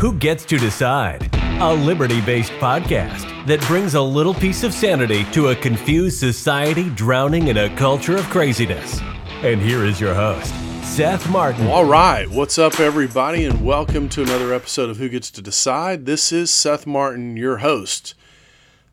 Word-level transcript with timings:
Who 0.00 0.14
Gets 0.14 0.46
to 0.46 0.56
Decide? 0.56 1.28
A 1.60 1.74
liberty 1.74 2.22
based 2.22 2.52
podcast 2.52 3.46
that 3.46 3.60
brings 3.66 3.92
a 3.92 4.00
little 4.00 4.32
piece 4.32 4.62
of 4.62 4.72
sanity 4.72 5.24
to 5.32 5.48
a 5.48 5.54
confused 5.54 6.18
society 6.18 6.88
drowning 6.88 7.48
in 7.48 7.58
a 7.58 7.76
culture 7.76 8.16
of 8.16 8.24
craziness. 8.30 8.98
And 9.42 9.60
here 9.60 9.84
is 9.84 10.00
your 10.00 10.14
host, 10.14 10.54
Seth 10.82 11.28
Martin. 11.28 11.66
All 11.66 11.84
right, 11.84 12.26
what's 12.30 12.56
up, 12.56 12.80
everybody, 12.80 13.44
and 13.44 13.62
welcome 13.62 14.08
to 14.08 14.22
another 14.22 14.54
episode 14.54 14.88
of 14.88 14.96
Who 14.96 15.10
Gets 15.10 15.30
to 15.32 15.42
Decide. 15.42 16.06
This 16.06 16.32
is 16.32 16.50
Seth 16.50 16.86
Martin, 16.86 17.36
your 17.36 17.58
host. 17.58 18.14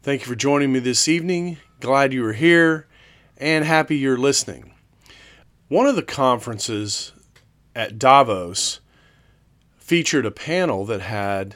Thank 0.03 0.23
you 0.23 0.27
for 0.27 0.35
joining 0.35 0.73
me 0.73 0.79
this 0.79 1.07
evening. 1.07 1.55
Glad 1.79 2.11
you 2.11 2.25
are 2.25 2.33
here 2.33 2.85
and 3.37 3.63
happy 3.63 3.97
you're 3.97 4.17
listening. 4.17 4.73
One 5.69 5.87
of 5.87 5.95
the 5.95 6.03
conferences 6.03 7.13
at 7.73 7.97
Davos 7.97 8.81
featured 9.87 10.25
a 10.25 10.31
panel 10.31 10.85
that 10.85 10.99
had 10.99 11.55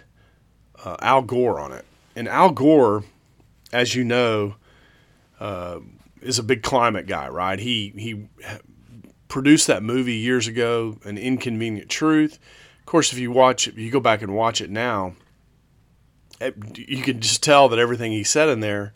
uh, 0.85 0.95
Al 1.01 1.21
Gore 1.21 1.59
on 1.59 1.73
it. 1.73 1.83
And 2.15 2.29
Al 2.29 2.51
Gore, 2.51 3.03
as 3.73 3.93
you 3.93 4.05
know, 4.05 4.55
uh, 5.39 5.79
is 6.21 6.39
a 6.39 6.43
big 6.43 6.63
climate 6.63 7.07
guy, 7.07 7.27
right? 7.27 7.59
He 7.59 7.93
he 7.97 8.27
produced 9.27 9.67
that 9.67 9.83
movie 9.83 10.15
years 10.15 10.47
ago, 10.47 10.97
An 11.03 11.17
Inconvenient 11.17 11.89
Truth. 11.89 12.39
Of 12.79 12.85
course, 12.85 13.11
if 13.11 13.19
you 13.19 13.31
watch 13.31 13.67
it, 13.67 13.75
you 13.75 13.91
go 13.91 13.99
back 13.99 14.21
and 14.21 14.33
watch 14.33 14.61
it 14.61 14.69
now, 14.69 15.15
it, 16.39 16.55
you 16.77 17.01
can 17.01 17.19
just 17.19 17.43
tell 17.43 17.67
that 17.69 17.79
everything 17.79 18.13
he 18.13 18.23
said 18.23 18.47
in 18.47 18.61
there 18.61 18.93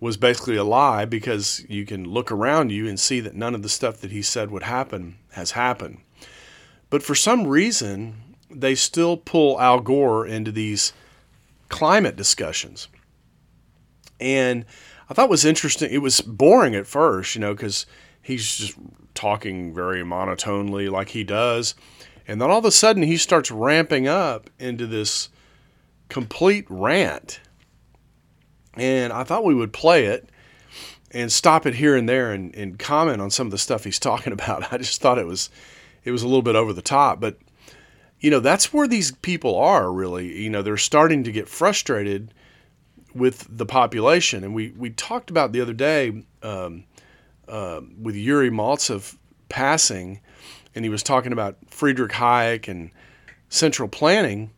was 0.00 0.16
basically 0.16 0.56
a 0.56 0.64
lie 0.64 1.04
because 1.04 1.64
you 1.68 1.84
can 1.86 2.04
look 2.04 2.30
around 2.30 2.70
you 2.70 2.86
and 2.86 3.00
see 3.00 3.20
that 3.20 3.34
none 3.34 3.54
of 3.54 3.62
the 3.62 3.68
stuff 3.68 4.00
that 4.00 4.12
he 4.12 4.22
said 4.22 4.50
would 4.50 4.62
happen 4.62 5.18
has 5.32 5.52
happened. 5.52 6.00
But 6.90 7.02
for 7.02 7.14
some 7.14 7.46
reason, 7.46 8.27
they 8.50 8.74
still 8.74 9.16
pull 9.16 9.60
Al 9.60 9.80
Gore 9.80 10.26
into 10.26 10.52
these 10.52 10.92
climate 11.68 12.16
discussions. 12.16 12.88
And 14.20 14.64
I 15.08 15.14
thought 15.14 15.28
was 15.28 15.44
interesting. 15.44 15.90
It 15.90 15.98
was 15.98 16.20
boring 16.20 16.74
at 16.74 16.86
first, 16.86 17.34
you 17.34 17.40
know, 17.40 17.54
because 17.54 17.86
he's 18.20 18.56
just 18.56 18.74
talking 19.14 19.74
very 19.74 20.04
monotonely 20.04 20.88
like 20.88 21.10
he 21.10 21.24
does. 21.24 21.74
And 22.26 22.40
then 22.40 22.50
all 22.50 22.58
of 22.58 22.64
a 22.64 22.70
sudden 22.70 23.02
he 23.02 23.16
starts 23.16 23.50
ramping 23.50 24.06
up 24.06 24.50
into 24.58 24.86
this 24.86 25.30
complete 26.08 26.66
rant. 26.68 27.40
And 28.74 29.12
I 29.12 29.24
thought 29.24 29.44
we 29.44 29.54
would 29.54 29.72
play 29.72 30.06
it 30.06 30.28
and 31.10 31.32
stop 31.32 31.66
it 31.66 31.76
here 31.76 31.96
and 31.96 32.08
there 32.08 32.32
and, 32.32 32.54
and 32.54 32.78
comment 32.78 33.20
on 33.20 33.30
some 33.30 33.46
of 33.46 33.50
the 33.50 33.58
stuff 33.58 33.84
he's 33.84 33.98
talking 33.98 34.32
about. 34.32 34.72
I 34.72 34.78
just 34.78 35.00
thought 35.00 35.18
it 35.18 35.26
was 35.26 35.50
it 36.04 36.10
was 36.10 36.22
a 36.22 36.26
little 36.26 36.42
bit 36.42 36.56
over 36.56 36.72
the 36.72 36.82
top. 36.82 37.20
But 37.20 37.38
you 38.20 38.30
know, 38.30 38.40
that's 38.40 38.72
where 38.72 38.88
these 38.88 39.12
people 39.12 39.56
are 39.56 39.92
really. 39.92 40.42
You 40.42 40.50
know, 40.50 40.62
they're 40.62 40.76
starting 40.76 41.24
to 41.24 41.32
get 41.32 41.48
frustrated 41.48 42.34
with 43.14 43.46
the 43.50 43.66
population. 43.66 44.44
And 44.44 44.54
we, 44.54 44.72
we 44.76 44.90
talked 44.90 45.30
about 45.30 45.52
the 45.52 45.60
other 45.60 45.72
day 45.72 46.24
um, 46.42 46.84
uh, 47.46 47.80
with 48.00 48.16
Yuri 48.16 48.50
Maltsev 48.50 49.16
passing, 49.48 50.20
and 50.74 50.84
he 50.84 50.88
was 50.88 51.02
talking 51.02 51.32
about 51.32 51.56
Friedrich 51.70 52.12
Hayek 52.12 52.68
and 52.68 52.90
central 53.48 53.88
planning. 53.88 54.50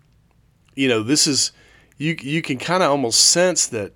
You 0.75 0.88
know, 0.88 1.03
this 1.03 1.27
is, 1.27 1.53
you, 1.97 2.16
you 2.20 2.42
can 2.42 2.58
kind 2.58 2.83
of 2.83 2.91
almost 2.91 3.20
sense 3.27 3.66
that 3.69 3.92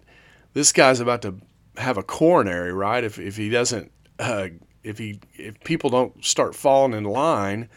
this 0.53 0.73
guy's 0.73 1.01
about 1.01 1.23
to 1.23 1.37
have 1.77 1.99
a 1.99 2.03
coronary, 2.03 2.73
right? 2.73 3.03
If, 3.03 3.19
if 3.19 3.37
he 3.37 3.49
doesn't, 3.49 3.91
uh, 4.19 4.49
if 4.83 4.99
he, 4.99 5.19
if 5.35 5.59
people 5.65 5.91
don't 5.91 6.25
start 6.25 6.55
falling 6.55 6.93
in 6.93 7.05
line, 7.05 7.69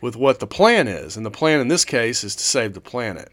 with 0.00 0.16
what 0.16 0.40
the 0.40 0.46
plan 0.46 0.88
is. 0.88 1.16
And 1.16 1.24
the 1.24 1.30
plan 1.30 1.60
in 1.60 1.68
this 1.68 1.84
case 1.84 2.24
is 2.24 2.36
to 2.36 2.42
save 2.42 2.74
the 2.74 2.80
planet. 2.80 3.32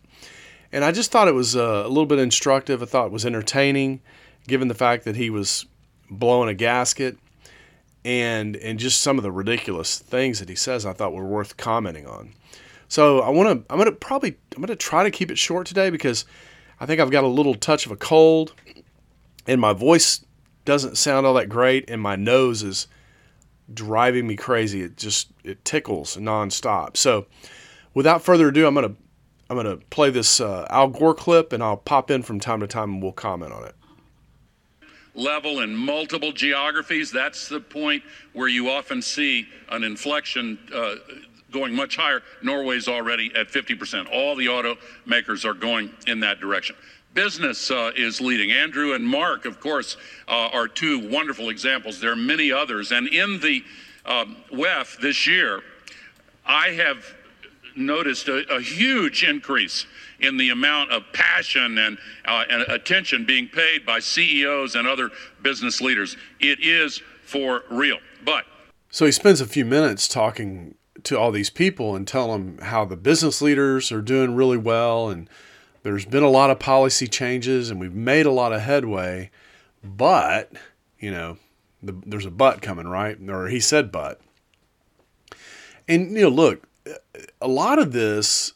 And 0.71 0.83
I 0.83 0.91
just 0.91 1.11
thought 1.11 1.27
it 1.27 1.35
was 1.35 1.55
uh, 1.55 1.83
a 1.85 1.87
little 1.87 2.05
bit 2.05 2.19
instructive. 2.19 2.81
I 2.81 2.85
thought 2.85 3.07
it 3.07 3.11
was 3.11 3.25
entertaining, 3.25 4.01
given 4.47 4.67
the 4.67 4.73
fact 4.73 5.05
that 5.05 5.15
he 5.15 5.29
was 5.29 5.65
blowing 6.09 6.49
a 6.49 6.53
gasket 6.53 7.17
and 8.05 8.55
and 8.57 8.79
just 8.79 9.01
some 9.01 9.17
of 9.17 9.23
the 9.23 9.31
ridiculous 9.31 9.97
things 9.97 10.39
that 10.39 10.49
he 10.49 10.55
says 10.55 10.85
I 10.85 10.93
thought 10.93 11.13
were 11.13 11.25
worth 11.25 11.57
commenting 11.57 12.05
on. 12.05 12.33
So 12.87 13.19
I 13.21 13.29
want 13.29 13.49
to 13.49 13.73
I'm 13.73 13.79
going 13.79 13.89
to 13.89 13.95
probably 13.95 14.35
I'm 14.55 14.61
going 14.61 14.67
to 14.67 14.75
try 14.75 15.03
to 15.03 15.11
keep 15.11 15.31
it 15.31 15.37
short 15.37 15.67
today 15.67 15.89
because 15.89 16.25
I 16.79 16.85
think 16.85 16.99
I've 16.99 17.11
got 17.11 17.23
a 17.23 17.27
little 17.27 17.55
touch 17.55 17.85
of 17.85 17.91
a 17.91 17.95
cold 17.95 18.53
and 19.47 19.59
my 19.59 19.73
voice 19.73 20.23
doesn't 20.65 20.97
sound 20.97 21.25
all 21.25 21.33
that 21.35 21.49
great 21.49 21.89
and 21.89 22.01
my 22.01 22.15
nose 22.15 22.63
is 22.63 22.87
driving 23.71 24.27
me 24.27 24.35
crazy. 24.35 24.81
It 24.81 24.97
just 24.97 25.29
it 25.43 25.63
tickles 25.65 26.17
nonstop. 26.17 26.97
So, 26.97 27.25
without 27.93 28.23
further 28.23 28.49
ado, 28.49 28.65
I'm 28.67 28.73
gonna 28.73 28.95
I'm 29.49 29.55
gonna 29.57 29.77
play 29.89 30.09
this 30.09 30.39
uh, 30.39 30.67
Al 30.69 30.89
Gore 30.89 31.13
clip, 31.13 31.53
and 31.53 31.63
I'll 31.63 31.77
pop 31.77 32.09
in 32.11 32.23
from 32.23 32.39
time 32.39 32.59
to 32.61 32.67
time, 32.67 32.93
and 32.93 33.03
we'll 33.03 33.11
comment 33.11 33.53
on 33.53 33.65
it. 33.65 33.75
Level 35.15 35.59
in 35.59 35.75
multiple 35.75 36.31
geographies. 36.31 37.11
That's 37.11 37.47
the 37.47 37.59
point 37.59 38.03
where 38.33 38.47
you 38.47 38.69
often 38.69 39.01
see 39.01 39.47
an 39.69 39.83
inflection. 39.83 40.57
Uh, 40.73 40.95
going 41.53 41.73
much 41.73 41.95
higher. 41.95 42.23
Norway's 42.41 42.87
already 42.87 43.31
at 43.35 43.47
50%. 43.47 44.11
All 44.11 44.35
the 44.35 44.47
automakers 44.47 45.45
are 45.45 45.53
going 45.53 45.91
in 46.07 46.19
that 46.21 46.39
direction. 46.39 46.75
Business 47.13 47.69
uh, 47.69 47.91
is 47.95 48.19
leading. 48.19 48.51
Andrew 48.51 48.93
and 48.93 49.05
Mark, 49.05 49.45
of 49.45 49.59
course, 49.59 49.97
uh, 50.27 50.49
are 50.51 50.67
two 50.67 51.09
wonderful 51.09 51.49
examples. 51.49 51.99
There 51.99 52.11
are 52.11 52.15
many 52.15 52.51
others. 52.51 52.91
And 52.91 53.07
in 53.07 53.39
the 53.39 53.63
um, 54.05 54.37
WEF 54.51 54.99
this 54.99 55.27
year, 55.27 55.61
I 56.45 56.69
have 56.69 57.05
noticed 57.75 58.27
a, 58.27 58.45
a, 58.53 58.61
huge 58.61 59.23
increase 59.23 59.85
in 60.19 60.37
the 60.37 60.49
amount 60.49 60.91
of 60.91 61.03
passion 61.13 61.77
and, 61.77 61.97
uh, 62.25 62.43
and 62.49 62.61
attention 62.63 63.25
being 63.25 63.47
paid 63.47 63.85
by 63.85 63.99
CEOs 63.99 64.75
and 64.75 64.87
other 64.87 65.09
business 65.41 65.81
leaders. 65.81 66.15
It 66.39 66.59
is 66.61 67.01
for 67.25 67.63
real. 67.71 67.97
But 68.23 68.45
so 68.89 69.05
he 69.05 69.11
spends 69.11 69.41
a 69.41 69.47
few 69.47 69.65
minutes 69.65 70.07
talking 70.07 70.75
to 71.03 71.17
all 71.17 71.31
these 71.31 71.49
people 71.49 71.95
and 71.95 72.07
tell 72.07 72.31
them 72.31 72.59
how 72.59 72.85
the 72.85 72.95
business 72.95 73.41
leaders 73.41 73.91
are 73.91 74.01
doing 74.01 74.35
really 74.35 74.57
well 74.57 75.09
and 75.09 75.27
there's 75.83 76.05
been 76.05 76.23
a 76.23 76.29
lot 76.29 76.49
of 76.49 76.59
policy 76.59 77.07
changes 77.07 77.69
and 77.69 77.79
we've 77.79 77.93
made 77.93 78.25
a 78.25 78.31
lot 78.31 78.53
of 78.53 78.61
headway, 78.61 79.29
but, 79.83 80.51
you 80.97 81.11
know, 81.11 81.37
the, 81.81 81.93
there's 82.05 82.25
a 82.25 82.31
but 82.31 82.61
coming, 82.61 82.87
right? 82.87 83.17
Or 83.29 83.47
he 83.47 83.59
said 83.59 83.91
but. 83.91 84.21
And, 85.87 86.15
you 86.15 86.21
know, 86.21 86.29
look, 86.29 86.65
a 87.41 87.47
lot 87.47 87.79
of 87.79 87.91
this, 87.91 88.53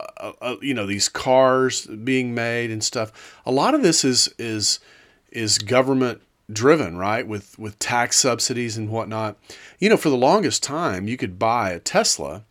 uh, 0.00 0.32
uh, 0.40 0.56
you 0.62 0.72
know, 0.72 0.86
these 0.86 1.10
cars 1.10 1.86
being 1.86 2.34
made 2.34 2.70
and 2.70 2.82
stuff, 2.82 3.40
a 3.44 3.52
lot 3.52 3.74
of 3.74 3.82
this 3.82 4.02
is, 4.02 4.34
is, 4.38 4.80
is 5.30 5.58
government 5.58 6.22
driven, 6.50 6.96
right? 6.96 7.26
With, 7.26 7.58
with 7.58 7.78
tax 7.78 8.16
subsidies 8.16 8.78
and 8.78 8.88
whatnot. 8.88 9.36
You 9.78 9.90
know, 9.90 9.98
for 9.98 10.08
the 10.08 10.16
longest 10.16 10.62
time, 10.62 11.06
you 11.08 11.18
could 11.18 11.38
buy 11.38 11.72
a 11.72 11.78
Tesla 11.78 12.44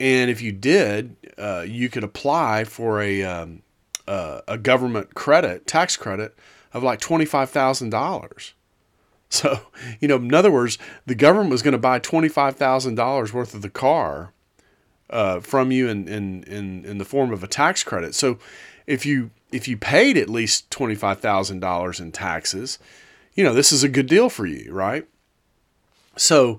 and 0.00 0.30
if 0.30 0.40
you 0.40 0.50
did, 0.50 1.14
uh, 1.38 1.64
you 1.68 1.90
could 1.90 2.02
apply 2.02 2.64
for 2.64 3.00
a 3.00 3.22
um, 3.22 3.62
uh, 4.08 4.40
a 4.48 4.58
government 4.58 5.14
credit, 5.14 5.66
tax 5.66 5.96
credit 5.96 6.34
of 6.72 6.82
like 6.82 7.00
twenty 7.00 7.26
five 7.26 7.50
thousand 7.50 7.90
dollars. 7.90 8.54
So, 9.32 9.60
you 10.00 10.08
know, 10.08 10.16
in 10.16 10.34
other 10.34 10.50
words, 10.50 10.76
the 11.06 11.14
government 11.14 11.50
was 11.50 11.62
going 11.62 11.72
to 11.72 11.78
buy 11.78 12.00
twenty 12.00 12.28
five 12.28 12.56
thousand 12.56 12.96
dollars 12.96 13.32
worth 13.32 13.54
of 13.54 13.62
the 13.62 13.70
car 13.70 14.32
uh, 15.08 15.38
from 15.38 15.70
you 15.70 15.88
in, 15.88 16.08
in 16.08 16.42
in 16.44 16.84
in 16.84 16.98
the 16.98 17.04
form 17.04 17.32
of 17.32 17.44
a 17.44 17.46
tax 17.46 17.84
credit. 17.84 18.16
So, 18.16 18.38
if 18.88 19.06
you 19.06 19.30
if 19.52 19.68
you 19.68 19.76
paid 19.76 20.16
at 20.16 20.28
least 20.28 20.68
twenty 20.72 20.96
five 20.96 21.20
thousand 21.20 21.60
dollars 21.60 22.00
in 22.00 22.10
taxes, 22.10 22.80
you 23.34 23.44
know 23.44 23.54
this 23.54 23.70
is 23.70 23.84
a 23.84 23.88
good 23.88 24.06
deal 24.06 24.30
for 24.30 24.46
you, 24.46 24.72
right? 24.72 25.06
So, 26.16 26.58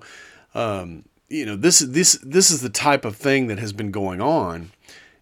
um, 0.56 1.04
you 1.32 1.46
know 1.46 1.56
this 1.56 1.80
this 1.80 2.20
this 2.22 2.52
is 2.52 2.62
the 2.62 2.70
type 2.70 3.06
of 3.06 3.16
thing 3.16 3.48
that 3.48 3.60
has 3.60 3.74
been 3.74 3.92
going 3.92 4.22
on. 4.22 4.72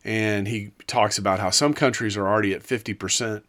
And 0.04 0.48
he 0.48 0.72
talks 0.88 1.18
about 1.18 1.40
how 1.40 1.50
some 1.50 1.74
countries 1.74 2.16
are 2.16 2.28
already 2.28 2.54
at 2.54 2.64
50% 2.64 3.44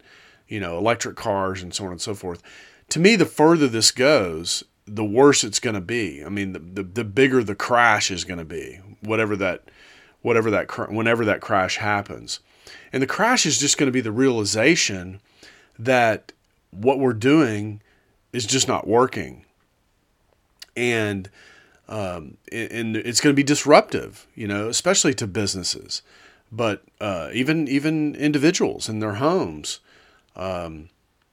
you 0.49 0.61
know 0.61 0.76
electric 0.76 1.17
cars 1.17 1.62
and 1.62 1.73
so 1.73 1.87
on 1.87 1.93
and 1.93 2.00
so 2.00 2.14
forth. 2.14 2.43
To 2.90 2.99
me 2.99 3.17
the 3.17 3.26
further 3.26 3.67
this 3.67 3.90
goes 3.90 4.62
the 4.87 5.05
worse 5.05 5.43
it's 5.43 5.61
going 5.61 5.75
to 5.75 5.81
be. 5.81 6.23
I 6.25 6.29
mean 6.29 6.52
the, 6.52 6.58
the, 6.58 6.82
the 6.82 7.05
bigger 7.05 7.43
the 7.43 7.55
crash 7.55 8.11
is 8.11 8.25
going 8.25 8.38
to 8.38 8.44
be 8.44 8.81
whatever 9.00 9.37
that 9.37 9.62
whatever 10.20 10.50
that 10.50 10.90
whenever 10.90 11.25
that 11.25 11.40
crash 11.40 11.79
happens. 11.79 12.40
And 12.93 13.02
the 13.02 13.06
crash 13.06 13.46
is 13.46 13.58
just 13.58 13.79
going 13.79 13.88
to 13.88 13.93
be 13.93 14.02
the 14.02 14.12
realization 14.12 15.20
that 15.79 16.32
what 16.70 16.99
we're 16.99 17.14
doing 17.14 17.81
is 18.32 18.44
just 18.44 18.69
not 18.69 18.87
working. 18.87 19.44
And 20.76 21.31
um, 21.90 22.38
and 22.50 22.96
it's 22.96 23.20
going 23.20 23.34
to 23.34 23.37
be 23.37 23.42
disruptive, 23.42 24.26
you 24.34 24.48
know, 24.48 24.69
especially 24.69 25.12
to 25.14 25.26
businesses, 25.26 26.02
but 26.50 26.82
uh, 27.00 27.28
even 27.32 27.69
even 27.69 28.14
individuals 28.14 28.88
in 28.88 29.00
their 29.00 29.14
homes. 29.14 29.81
Um, 30.37 30.88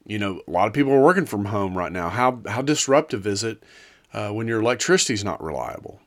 you 0.06 0.18
know, 0.18 0.42
a 0.48 0.52
lot 0.52 0.68
of 0.68 0.74
people 0.74 0.92
are 0.92 1.02
working 1.02 1.26
from 1.26 1.46
home 1.46 1.78
right 1.78 1.92
now. 1.92 2.10
How 2.10 2.42
how 2.48 2.62
disruptive 2.62 3.26
is 3.26 3.44
it 3.44 3.64
uh, 4.14 4.30
when 4.32 4.48
your 4.48 4.60
electricity 4.60 5.14
is 5.14 5.24
not 5.24 5.42
reliable? 5.42 6.02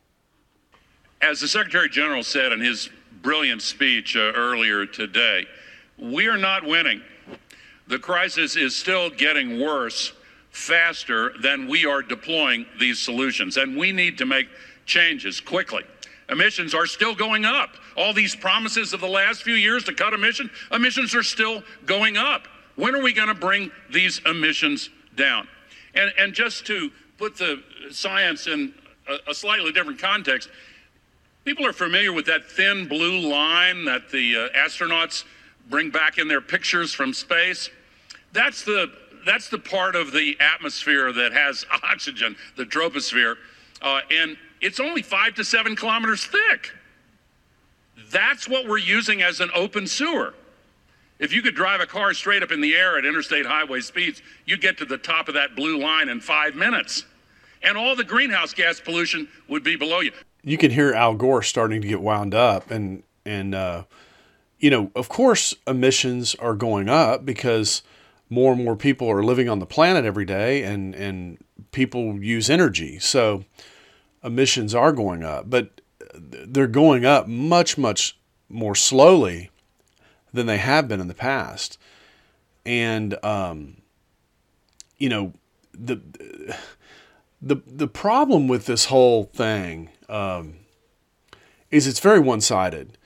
As 1.23 1.41
the 1.41 1.49
Secretary 1.49 1.89
General 1.89 2.23
said 2.23 2.51
in 2.53 2.61
his 2.61 2.91
brilliant 3.23 3.63
speech 3.63 4.17
uh, 4.17 4.33
earlier 4.35 4.87
today. 4.87 5.47
We 5.99 6.29
are 6.29 6.39
not 6.39 6.65
winning. 6.65 7.03
The 7.87 7.99
crisis 7.99 8.57
is 8.57 8.75
still 8.75 9.11
getting 9.11 9.61
worse 9.61 10.13
faster 10.51 11.33
than 11.43 11.69
we 11.69 11.87
are 11.87 12.03
deploying 12.03 12.67
these 12.79 12.99
solutions, 12.99 13.57
and 13.57 13.77
we 13.77 13.93
need 13.93 14.19
to 14.19 14.27
make 14.27 14.49
changes 14.87 15.41
quickly. 15.41 15.85
Emissions 16.29 16.75
are 16.75 16.87
still 16.87 17.15
going 17.15 17.45
up. 17.45 17.71
All 17.97 18.13
these 18.13 18.37
promises 18.37 18.93
of 18.93 19.01
the 19.01 19.09
last 19.09 19.43
few 19.43 19.55
years 19.55 19.85
to 19.85 19.95
cut 19.95 20.13
emissions, 20.13 20.51
emissions 20.73 21.15
are 21.15 21.23
still 21.23 21.63
going 21.87 22.17
up. 22.17 22.47
When 22.77 22.95
are 22.95 23.03
we 23.03 23.13
going 23.13 23.29
to 23.29 23.35
bring 23.35 23.71
these 23.91 24.21
emissions 24.27 24.91
down? 25.17 25.49
And, 25.95 26.13
and 26.19 26.33
just 26.33 26.67
to 26.67 26.91
put 27.19 27.37
the 27.37 27.63
science 27.91 28.47
in 28.47 28.73
a, 29.09 29.31
a 29.31 29.35
slightly 29.35 29.73
different 29.73 29.99
context, 29.99 30.49
people 31.45 31.67
are 31.67 31.73
familiar 31.73 32.13
with 32.13 32.27
that 32.27 32.51
thin 32.51 32.87
blue 32.87 33.19
line 33.29 33.85
that 33.85 34.09
the 34.11 34.37
uh, 34.37 34.49
astronauts 34.57 35.25
bring 35.69 35.91
back 35.91 36.19
in 36.19 36.29
their 36.29 36.41
pictures 36.41 36.95
from 36.95 37.13
space. 37.13 37.71
That's 38.33 38.65
the 38.65 38.93
that's 39.25 39.49
the 39.49 39.59
part 39.59 39.97
of 39.97 40.13
the 40.13 40.37
atmosphere 40.41 41.13
that 41.13 41.33
has 41.33 41.65
oxygen, 41.83 42.37
the 42.57 42.65
troposphere, 42.65 43.37
uh, 43.83 44.01
and 44.11 44.37
it's 44.61 44.81
only 44.81 45.03
five 45.03 45.35
to 45.35 45.45
seven 45.45 45.75
kilometers 45.75 46.25
thick. 46.25 46.73
That's 48.11 48.49
what 48.49 48.67
we're 48.67 48.79
using 48.79 49.23
as 49.23 49.41
an 49.41 49.51
open 49.55 49.87
sewer. 49.87 50.35
If 51.19 51.35
you 51.35 51.43
could 51.43 51.55
drive 51.55 51.81
a 51.81 51.87
car 51.87 52.15
straight 52.15 52.43
up 52.43 52.51
in 52.51 52.61
the 52.61 52.75
air 52.75 52.99
at 52.99 53.05
interstate 53.05 53.47
highway 53.47 53.81
speeds, 53.81 54.23
you'd 54.47 54.63
get 54.63 54.79
to 54.79 54.85
the 54.87 54.97
top 54.97 55.29
of 55.29 55.35
that 55.35 55.55
blue 55.55 55.79
line 55.79 56.09
in 56.09 56.21
five 56.21 56.55
minutes. 56.55 57.05
And 57.63 57.77
all 57.77 57.95
the 57.95 58.05
greenhouse 58.05 58.55
gas 58.55 58.81
pollution 58.81 59.29
would 59.49 59.63
be 59.63 59.77
below 59.77 60.01
you. 60.01 60.13
You 60.43 60.57
can 60.57 60.71
hear 60.71 60.95
Al 60.95 61.15
Gore 61.15 61.43
starting 61.43 61.83
to 61.83 61.89
get 61.89 62.01
wound 62.01 62.35
up. 62.35 62.71
And, 62.71 63.03
and 63.27 63.55
uh, 63.55 63.85
you 64.59 64.71
know, 64.71 64.91
of 64.95 65.11
course, 65.11 65.55
emissions 65.67 66.35
are 66.37 66.55
going 66.55 66.89
up 66.89 67.27
because 67.27 67.83
more 68.31 68.53
and 68.53 68.65
more 68.65 68.77
people 68.77 69.11
are 69.11 69.25
living 69.25 69.49
on 69.49 69.59
the 69.59 69.67
planet 69.67 70.05
every 70.05 70.25
day 70.25 70.63
and, 70.63 70.95
and 70.95 71.39
people 71.73 72.23
use 72.23 72.49
energy. 72.49 72.99
So 73.01 73.45
emissions 74.23 74.75
are 74.75 74.93
going 74.93 75.25
up, 75.25 75.51
but 75.51 75.81
they're 76.15 76.69
going 76.69 77.05
up 77.05 77.27
much, 77.27 77.77
much 77.77 78.17
more 78.49 78.77
slowly 78.77 79.51
than 80.33 80.47
they 80.47 80.59
have 80.59 80.89
been 80.89 81.01
in 81.01 81.09
the 81.09 81.15
past. 81.15 81.77
And, 82.65 83.23
um, 83.25 83.79
you 84.97 85.09
know, 85.09 85.33
the, 85.73 86.01
the, 87.43 87.57
the 87.67 87.89
problem 87.89 88.47
with 88.47 88.67
this 88.67 88.87
whole 88.87 89.25
thing 89.25 89.91
um, 90.09 90.55
is 91.71 91.87
it's 91.87 92.01
very 92.01 92.21
one 92.21 92.41
sided. 92.41 92.97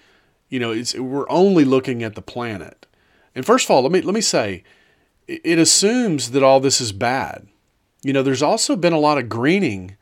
You 0.48 0.58
know, 0.60 0.70
it's, 0.72 0.94
we're 0.94 1.30
only 1.30 1.64
looking 1.64 2.02
at 2.02 2.14
the 2.14 2.22
planet. 2.22 2.86
And 3.34 3.46
first 3.46 3.66
of 3.66 3.70
all, 3.70 3.82
let 3.82 3.92
me, 3.92 4.02
let 4.02 4.14
me 4.14 4.20
say, 4.20 4.64
it 5.26 5.58
assumes 5.58 6.30
that 6.32 6.42
all 6.42 6.60
this 6.60 6.80
is 6.80 6.92
bad. 6.92 7.46
You 8.02 8.12
know, 8.12 8.22
there's 8.22 8.42
also 8.42 8.76
been 8.76 8.92
a 8.92 8.98
lot 8.98 9.18
of 9.18 9.28
greening 9.28 9.96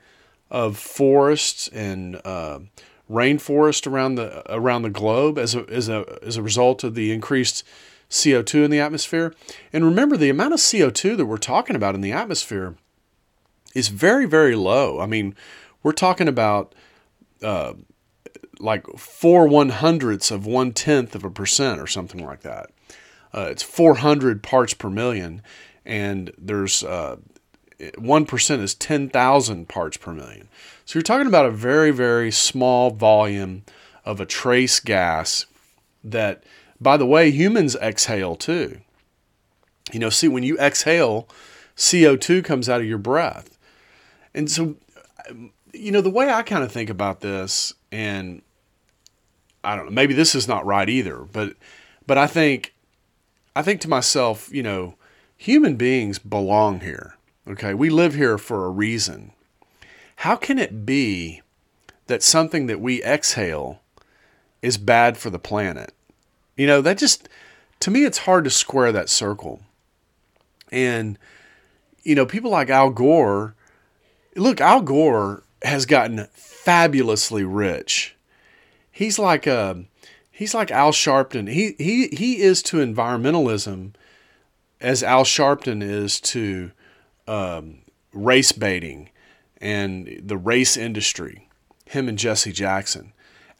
of 0.50 0.76
forests 0.76 1.68
and 1.68 2.20
uh, 2.24 2.60
rainforest 3.10 3.86
around 3.86 4.16
the 4.16 4.42
around 4.52 4.82
the 4.82 4.90
globe 4.90 5.38
as 5.38 5.54
a, 5.54 5.64
as 5.68 5.88
a 5.88 6.18
as 6.22 6.36
a 6.36 6.42
result 6.42 6.84
of 6.84 6.94
the 6.94 7.12
increased 7.12 7.64
CO2 8.10 8.64
in 8.64 8.70
the 8.70 8.80
atmosphere. 8.80 9.34
And 9.72 9.84
remember, 9.84 10.16
the 10.16 10.30
amount 10.30 10.54
of 10.54 10.60
CO2 10.60 11.16
that 11.16 11.26
we're 11.26 11.38
talking 11.38 11.76
about 11.76 11.94
in 11.94 12.00
the 12.00 12.12
atmosphere 12.12 12.74
is 13.74 13.88
very 13.88 14.26
very 14.26 14.56
low. 14.56 15.00
I 15.00 15.06
mean, 15.06 15.34
we're 15.82 15.92
talking 15.92 16.28
about 16.28 16.74
uh, 17.42 17.74
like 18.58 18.86
four 18.98 19.46
one 19.46 19.70
hundredths 19.70 20.30
of 20.30 20.46
one 20.46 20.72
tenth 20.72 21.14
of 21.14 21.24
a 21.24 21.30
percent 21.30 21.80
or 21.80 21.86
something 21.86 22.24
like 22.24 22.40
that. 22.40 22.70
Uh, 23.34 23.48
it's 23.50 23.62
400 23.62 24.42
parts 24.42 24.74
per 24.74 24.90
million, 24.90 25.42
and 25.84 26.32
there's 26.36 26.84
uh, 26.84 27.16
1% 27.80 28.60
is 28.60 28.74
10,000 28.74 29.68
parts 29.68 29.96
per 29.96 30.12
million. 30.12 30.48
So 30.84 30.98
you're 30.98 31.02
talking 31.02 31.26
about 31.26 31.46
a 31.46 31.50
very, 31.50 31.90
very 31.90 32.30
small 32.30 32.90
volume 32.90 33.64
of 34.04 34.20
a 34.20 34.26
trace 34.26 34.80
gas 34.80 35.46
that, 36.04 36.44
by 36.80 36.96
the 36.96 37.06
way, 37.06 37.30
humans 37.30 37.76
exhale 37.76 38.36
too. 38.36 38.80
You 39.92 39.98
know, 39.98 40.10
see, 40.10 40.28
when 40.28 40.42
you 40.42 40.58
exhale, 40.58 41.28
CO2 41.76 42.44
comes 42.44 42.68
out 42.68 42.80
of 42.80 42.86
your 42.86 42.98
breath. 42.98 43.58
And 44.34 44.50
so, 44.50 44.76
you 45.72 45.90
know, 45.90 46.00
the 46.00 46.10
way 46.10 46.30
I 46.30 46.42
kind 46.42 46.64
of 46.64 46.72
think 46.72 46.90
about 46.90 47.20
this, 47.20 47.74
and 47.90 48.42
I 49.64 49.76
don't 49.76 49.86
know, 49.86 49.92
maybe 49.92 50.14
this 50.14 50.34
is 50.34 50.46
not 50.46 50.66
right 50.66 50.88
either, 50.88 51.18
but, 51.18 51.54
but 52.06 52.18
I 52.18 52.26
think, 52.26 52.71
I 53.54 53.62
think 53.62 53.80
to 53.82 53.88
myself, 53.88 54.48
you 54.52 54.62
know, 54.62 54.94
human 55.36 55.76
beings 55.76 56.18
belong 56.18 56.80
here. 56.80 57.16
Okay, 57.46 57.74
we 57.74 57.90
live 57.90 58.14
here 58.14 58.38
for 58.38 58.64
a 58.64 58.70
reason. 58.70 59.32
How 60.16 60.36
can 60.36 60.58
it 60.58 60.86
be 60.86 61.42
that 62.06 62.22
something 62.22 62.66
that 62.66 62.80
we 62.80 63.02
exhale 63.02 63.80
is 64.62 64.78
bad 64.78 65.18
for 65.18 65.30
the 65.30 65.38
planet? 65.38 65.92
You 66.56 66.66
know, 66.66 66.80
that 66.80 66.98
just, 66.98 67.28
to 67.80 67.90
me, 67.90 68.04
it's 68.04 68.18
hard 68.18 68.44
to 68.44 68.50
square 68.50 68.92
that 68.92 69.08
circle. 69.08 69.62
And, 70.70 71.18
you 72.02 72.14
know, 72.14 72.24
people 72.24 72.50
like 72.50 72.70
Al 72.70 72.90
Gore, 72.90 73.54
look, 74.36 74.60
Al 74.60 74.82
Gore 74.82 75.42
has 75.62 75.84
gotten 75.84 76.28
fabulously 76.32 77.44
rich. 77.44 78.14
He's 78.90 79.18
like 79.18 79.46
a, 79.46 79.84
he's 80.32 80.54
like 80.54 80.70
Al 80.72 80.90
Sharpton. 80.90 81.48
He, 81.48 81.76
he, 81.78 82.08
he 82.08 82.40
is 82.40 82.62
to 82.64 82.78
environmentalism 82.78 83.94
as 84.80 85.04
Al 85.04 85.22
Sharpton 85.22 85.82
is 85.82 86.20
to 86.20 86.72
um, 87.28 87.78
race 88.12 88.50
baiting 88.50 89.10
and 89.60 90.20
the 90.20 90.36
race 90.36 90.76
industry, 90.76 91.48
him 91.86 92.08
and 92.08 92.18
Jesse 92.18 92.50
Jackson. 92.50 93.12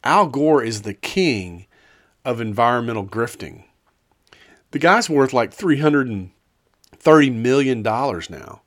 Al 0.03 0.27
Gore 0.27 0.61
is 0.61 0.81
the 0.81 0.93
king 0.93 1.65
of 2.25 2.41
environmental 2.41 3.05
grifting. 3.05 3.63
The 4.71 4.79
guy's 4.79 5.09
worth 5.09 5.31
like 5.31 5.55
$330 5.55 6.29
million 7.33 7.81
now. 7.81 8.61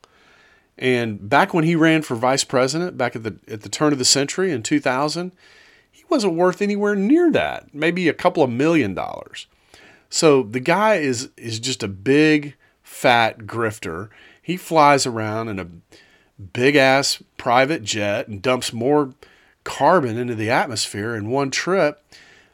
And 0.79 1.29
back 1.29 1.53
when 1.53 1.65
he 1.65 1.75
ran 1.75 2.03
for 2.03 2.15
vice 2.15 2.45
president, 2.45 2.97
back 2.97 3.17
at 3.17 3.23
the, 3.23 3.39
at 3.49 3.63
the 3.63 3.69
turn 3.69 3.93
of 3.93 3.99
the 3.99 4.05
century 4.05 4.53
in 4.53 4.63
2000, 4.63 5.33
he 5.33 5.35
wasn't 6.09 6.35
worth 6.35 6.63
anywhere 6.63 6.95
near 6.95 7.31
that, 7.33 7.75
maybe 7.75 8.09
a 8.09 8.15
couple 8.15 8.43
of 8.43 8.51
million 8.51 8.95
dollars. 8.95 9.47
So 10.09 10.43
the 10.43 10.61
guy 10.61 10.97
is, 10.97 11.31
is 11.37 11.59
just 11.59 11.83
a 11.83 11.89
big, 11.89 12.55
fat 12.83 13.41
grifter. 13.41 14.09
He 14.41 14.57
flies 14.57 15.07
around 15.07 15.49
in 15.49 15.59
a 15.59 15.69
big 16.41 16.77
ass 16.77 17.23
private 17.37 17.83
jet 17.83 18.29
and 18.29 18.43
dumps 18.43 18.73
more 18.73 19.15
carbon 19.65 20.17
into 20.17 20.35
the 20.35 20.51
atmosphere 20.51 21.17
in 21.17 21.29
one 21.29 21.51
trip 21.51 22.05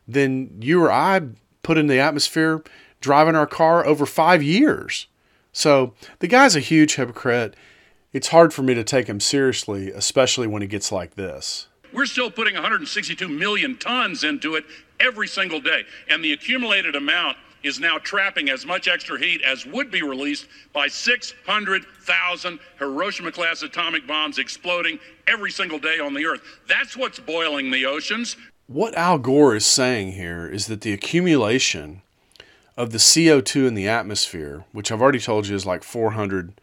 than 0.09 0.61
you 0.63 0.83
or 0.83 0.91
I 0.91 1.21
put 1.63 1.79
in 1.79 1.87
the 1.87 1.99
atmosphere 1.99 2.63
driving 3.01 3.37
our 3.37 3.47
car 3.47 3.85
over 3.85 4.07
five 4.07 4.43
years. 4.43 5.07
So 5.53 5.93
the 6.21 6.29
guy's 6.29 6.57
a 6.57 6.61
huge 6.61 6.95
hypocrite. 6.95 7.55
It's 8.13 8.29
hard 8.29 8.55
for 8.55 8.63
me 8.63 8.75
to 8.75 8.85
take 8.85 9.07
him 9.07 9.21
seriously, 9.21 9.91
especially 9.91 10.47
when 10.47 10.63
he 10.63 10.69
gets 10.69 10.91
like 10.91 11.15
this. 11.15 11.69
We're 11.93 12.07
still 12.07 12.31
putting 12.31 12.55
162 12.55 13.29
million 13.29 13.77
tons 13.77 14.25
into 14.25 14.55
it 14.55 14.65
every 15.01 15.29
single 15.29 15.61
day. 15.61 15.85
And 16.09 16.25
the 16.25 16.33
accumulated 16.33 16.97
amount 16.97 17.37
is 17.63 17.79
now 17.79 17.99
trapping 17.99 18.51
as 18.51 18.67
much 18.67 18.89
extra 18.89 19.19
heat 19.19 19.41
as 19.43 19.65
would 19.67 19.91
be 19.91 20.03
released 20.03 20.47
by 20.73 20.89
600,000 20.89 22.59
Hiroshima 22.79 23.33
class 23.33 23.63
atomic 23.63 24.07
bombs 24.07 24.39
exploding 24.39 24.99
every 25.27 25.51
single 25.51 25.79
day 25.79 25.99
on 25.99 26.15
the 26.15 26.27
Earth. 26.27 26.41
That's 26.69 26.97
what's 26.97 27.21
boiling 27.21 27.71
the 27.71 27.87
oceans. 27.87 28.37
What 28.67 28.95
Al 28.97 29.19
Gore 29.19 29.55
is 29.55 29.67
saying 29.67 30.13
here 30.13 30.47
is 30.47 30.67
that 30.67 30.81
the 30.81 30.93
accumulation 30.93 32.03
of 32.77 32.91
the 32.91 32.99
CO2 32.99 33.69
in 33.69 33.75
the 33.75 33.89
atmosphere, 33.89 34.65
which 34.73 34.91
I've 34.91 35.03
already 35.03 35.21
told 35.21 35.47
you 35.47 35.55
is 35.55 35.67
like 35.67 35.85
400 35.85 36.55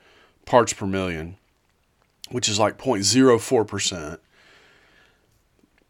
parts 0.46 0.74
per 0.74 0.88
million, 0.88 1.38
which 2.32 2.50
is 2.50 2.60
like 2.60 2.78
0.04% 2.78 4.18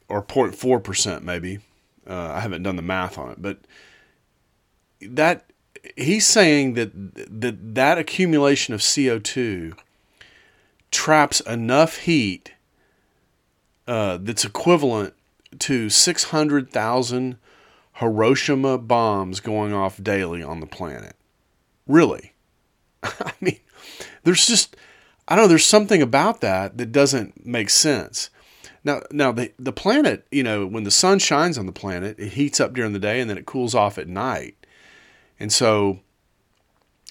or 0.10 0.24
0.4% 0.24 1.22
maybe. 1.24 1.60
Uh, 2.08 2.32
I 2.34 2.40
haven't 2.40 2.64
done 2.64 2.76
the 2.76 2.82
math 2.82 3.18
on 3.18 3.32
it, 3.32 3.42
but 3.42 3.60
that 5.02 5.46
he's 5.96 6.28
saying 6.28 6.74
that 6.74 6.92
that 6.94 7.76
that 7.76 7.98
accumulation 7.98 8.74
of 8.74 8.82
CO2 8.82 9.78
traps 10.92 11.40
enough 11.42 11.98
heat 11.98 12.54
uh, 13.88 14.18
that's 14.18 14.46
equivalent 14.46 15.14
to 15.58 15.90
600,000 15.90 17.38
Hiroshima 17.94 18.78
bombs 18.78 19.40
going 19.40 19.74
off 19.74 20.02
daily 20.02 20.44
on 20.44 20.60
the 20.60 20.68
planet. 20.68 21.16
Really? 21.88 22.34
I 23.04 23.34
mean, 23.42 23.60
there's 24.24 24.46
just, 24.46 24.76
I 25.28 25.36
don't 25.36 25.46
know, 25.46 25.48
there's 25.50 25.66
something 25.66 26.02
about 26.02 26.42
that 26.42 26.78
that 26.78 26.92
doesn't 26.92 27.46
make 27.46 27.70
sense. 27.70 28.30
Now, 28.84 29.02
now 29.12 29.32
the 29.32 29.52
the 29.60 29.74
planet, 29.74 30.26
you 30.32 30.44
know, 30.44 30.66
when 30.66 30.84
the 30.84 30.92
sun 30.92 31.20
shines 31.20 31.58
on 31.58 31.66
the 31.66 31.72
planet, 31.72 32.20
it 32.20 32.34
heats 32.34 32.60
up 32.60 32.74
during 32.74 32.94
the 32.94 33.00
day 33.00 33.20
and 33.20 33.30
then 33.30 33.38
it 33.38 33.46
cools 33.46 33.76
off 33.76 33.98
at 33.98 34.08
night. 34.08 34.56
And 35.40 35.52
so, 35.52 36.00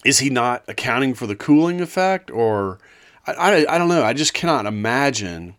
is 0.03 0.19
he 0.19 0.29
not 0.29 0.63
accounting 0.67 1.13
for 1.13 1.27
the 1.27 1.35
cooling 1.35 1.81
effect, 1.81 2.31
or 2.31 2.79
I, 3.25 3.33
I, 3.33 3.75
I 3.75 3.77
don't 3.77 3.89
know. 3.89 4.03
I 4.03 4.13
just 4.13 4.33
cannot 4.33 4.65
imagine 4.65 5.55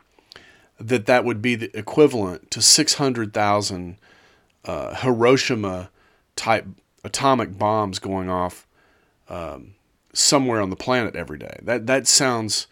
that 0.79 1.07
that 1.07 1.25
would 1.25 1.43
be 1.43 1.55
the 1.57 1.76
equivalent 1.76 2.50
to 2.52 2.62
six 2.62 2.95
hundred 2.95 3.33
thousand 3.33 3.97
uh, 4.64 4.95
Hiroshima 4.95 5.90
type 6.37 6.67
atomic 7.05 7.59
bombs 7.59 7.99
going 7.99 8.31
off 8.31 8.67
um, 9.29 9.75
somewhere 10.12 10.61
on 10.61 10.71
the 10.71 10.76
planet 10.76 11.14
every 11.14 11.38
day. 11.38 11.59
That 11.62 11.87
that 11.87 12.07
sounds 12.07 12.67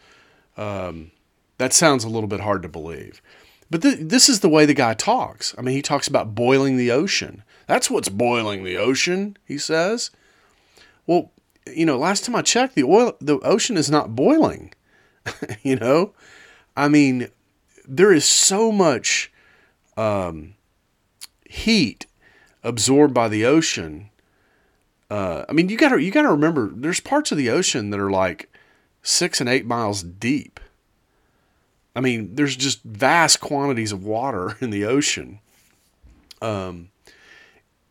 um, 0.57 1.11
that 1.59 1.73
sounds 1.73 2.05
a 2.05 2.09
little 2.09 2.29
bit 2.29 2.41
hard 2.41 2.63
to 2.63 2.69
believe. 2.69 3.21
But 3.71 3.83
th- 3.83 3.99
this 4.01 4.29
is 4.29 4.41
the 4.41 4.49
way 4.49 4.65
the 4.65 4.75
guy 4.75 4.95
talks. 4.95 5.55
I 5.59 5.63
mean, 5.63 5.75
he 5.75 5.83
talks 5.83 6.09
about 6.09 6.35
boiling 6.35 6.77
the 6.77 6.91
ocean. 6.91 7.43
That's 7.67 7.91
what's 7.91 8.09
boiling 8.09 8.65
the 8.65 8.79
ocean, 8.79 9.37
he 9.45 9.59
says. 9.59 10.11
Well, 11.07 11.33
you 11.67 11.85
know, 11.85 11.99
last 11.99 12.25
time 12.25 12.35
I 12.35 12.43
checked, 12.43 12.75
the 12.75 12.85
oil, 12.85 13.15
the 13.21 13.39
ocean 13.41 13.77
is 13.77 13.91
not 13.91 14.17
boiling. 14.17 14.73
you 15.63 15.77
know, 15.77 16.15
I 16.77 16.89
mean, 16.89 17.29
there 17.87 18.13
is 18.13 18.25
so 18.25 18.73
much 18.73 19.31
um, 19.97 20.55
heat 21.45 22.07
absorbed 22.63 23.13
by 23.13 23.29
the 23.29 23.45
ocean. 23.45 24.11
Uh, 25.11 25.45
I 25.49 25.53
mean, 25.53 25.69
you 25.69 25.77
gotta 25.77 26.01
you 26.01 26.11
gotta 26.11 26.29
remember, 26.29 26.71
there's 26.73 27.01
parts 27.01 27.33
of 27.33 27.39
the 27.39 27.51
ocean 27.51 27.91
that 27.91 28.01
are 28.01 28.11
like 28.11 28.51
six 29.03 29.41
and 29.41 29.49
eight 29.49 29.67
miles 29.67 30.03
deep. 30.03 30.61
I 31.99 32.01
mean, 32.01 32.37
there's 32.37 32.55
just 32.55 32.81
vast 32.85 33.41
quantities 33.41 33.91
of 33.91 34.05
water 34.05 34.57
in 34.61 34.71
the 34.71 34.85
ocean. 34.85 35.41
Um, 36.41 36.91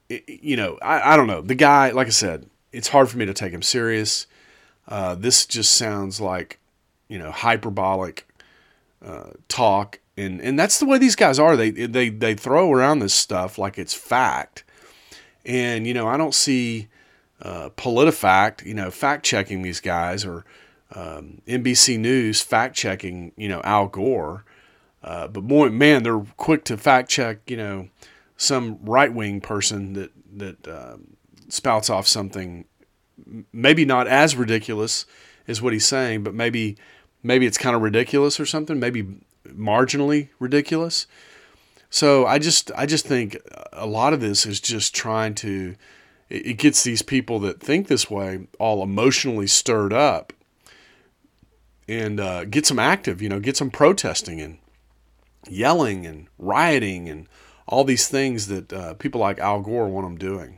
it, 0.08 0.24
you 0.30 0.56
know, 0.56 0.80
I, 0.82 1.14
I 1.14 1.18
don't 1.18 1.28
know. 1.28 1.42
The 1.42 1.56
guy, 1.56 1.92
like 1.92 2.08
I 2.08 2.12
said, 2.12 2.50
it's 2.72 2.88
hard 2.88 3.10
for 3.10 3.18
me 3.18 3.26
to 3.26 3.34
take 3.34 3.52
him 3.52 3.62
serious. 3.62 4.26
Uh, 4.88 5.16
this 5.16 5.46
just 5.46 5.74
sounds 5.74 6.22
like, 6.22 6.58
you 7.10 7.20
know, 7.20 7.32
hyperbolic 7.32 8.26
uh, 9.06 9.32
talk, 9.50 10.00
and 10.16 10.40
and 10.40 10.58
that's 10.58 10.80
the 10.80 10.86
way 10.86 10.98
these 10.98 11.18
guys 11.18 11.38
are. 11.38 11.58
They 11.58 11.72
they 11.72 12.08
they 12.08 12.34
throw 12.34 12.72
around 12.72 13.00
this 13.00 13.14
stuff 13.14 13.58
like 13.58 13.78
it's 13.78 13.94
fact, 13.94 14.64
and 15.46 15.86
you 15.86 15.94
know, 15.94 16.08
I 16.08 16.16
don't 16.16 16.34
see 16.34 16.88
uh, 17.42 17.72
PolitiFact, 17.72 18.66
you 18.66 18.74
know, 18.74 18.90
fact 18.90 19.26
checking 19.26 19.64
these 19.64 19.82
guys 19.82 20.24
or 20.24 20.46
um, 20.96 21.41
NBC 21.48 22.00
News 22.00 22.41
fact 22.41 22.75
checking, 22.75 23.32
you 23.36 23.48
know, 23.48 23.62
Al 23.63 23.88
Gore. 23.88 24.46
Uh, 25.03 25.27
but 25.27 25.41
boy, 25.41 25.70
man, 25.70 26.03
they're 26.03 26.25
quick 26.38 26.63
to 26.65 26.77
fact 26.77 27.10
check, 27.10 27.50
you 27.50 27.58
know, 27.58 27.89
some 28.36 28.79
right 28.82 29.13
wing 29.13 29.41
person 29.41 29.94
that 29.94 30.12
that 30.38 30.67
uh, 30.67 30.98
spouts 31.50 31.89
off 31.89 32.08
something 32.08 32.65
maybe 33.51 33.86
not 33.86 34.08
as 34.08 34.36
ridiculous 34.36 35.06
as 35.48 35.62
what 35.62 35.74
he's 35.74 35.86
saying, 35.86 36.24
but 36.24 36.34
maybe 36.34 36.77
maybe 37.24 37.46
it's 37.46 37.58
kind 37.58 37.75
of 37.75 37.82
ridiculous 37.82 38.39
or 38.39 38.46
something, 38.46 38.79
maybe 38.79 39.06
marginally 39.48 40.29
ridiculous. 40.39 41.08
So 41.89 42.25
I 42.25 42.39
just 42.39 42.72
I 42.75 42.86
just 42.86 43.06
think 43.06 43.38
a 43.74 43.86
lot 43.86 44.13
of 44.13 44.22
this 44.22 44.46
is 44.46 44.60
just 44.60 44.94
trying 44.94 45.36
to 45.36 45.75
it 46.29 46.58
gets 46.58 46.84
these 46.84 47.01
people 47.01 47.39
that 47.39 47.62
think 47.62 47.88
this 47.88 48.10
way 48.12 48.48
all 48.60 48.84
emotionally 48.84 49.48
stirred 49.48 49.94
up 49.94 50.34
and 51.88 52.20
uh, 52.20 52.46
gets 52.46 52.70
them 52.70 52.79
active, 52.79 53.22
you 53.22 53.29
know, 53.29 53.39
get 53.39 53.58
some 53.58 53.72
protesting 53.72 54.41
and 54.41 54.58
yelling 55.48 56.06
and 56.06 56.27
rioting 56.38 57.10
and 57.10 57.27
all 57.67 57.84
these 57.84 58.08
things 58.08 58.48
that 58.48 58.72
uh, 58.74 58.94
people 58.96 59.22
like 59.22 59.39
Al 59.39 59.62
Gore 59.62 59.88
want 59.88 60.06
them 60.06 60.17
doing 60.17 60.58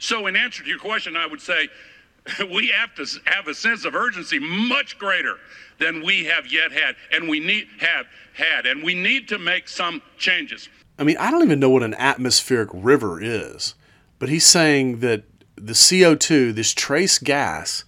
So, 0.00 0.26
in 0.26 0.34
answer 0.34 0.62
to 0.62 0.68
your 0.68 0.78
question, 0.78 1.14
I 1.14 1.26
would 1.26 1.42
say 1.42 1.68
we 2.52 2.68
have 2.68 2.94
to 2.94 3.06
have 3.26 3.46
a 3.46 3.54
sense 3.54 3.84
of 3.84 3.94
urgency 3.94 4.38
much 4.38 4.98
greater 4.98 5.36
than 5.78 6.02
we 6.02 6.24
have 6.24 6.50
yet 6.50 6.72
had, 6.72 6.96
and 7.12 7.28
we 7.28 7.38
need 7.38 7.68
have 7.78 8.06
had, 8.32 8.66
and 8.66 8.82
we 8.82 8.94
need 8.94 9.28
to 9.28 9.38
make 9.38 9.68
some 9.68 10.00
changes. 10.16 10.68
I 10.98 11.04
mean, 11.04 11.18
I 11.18 11.30
don't 11.30 11.42
even 11.42 11.60
know 11.60 11.70
what 11.70 11.82
an 11.82 11.94
atmospheric 11.94 12.70
river 12.72 13.22
is, 13.22 13.74
but 14.18 14.30
he's 14.30 14.46
saying 14.46 15.00
that 15.00 15.24
the 15.56 15.74
CO2, 15.74 16.54
this 16.54 16.72
trace 16.72 17.18
gas 17.18 17.84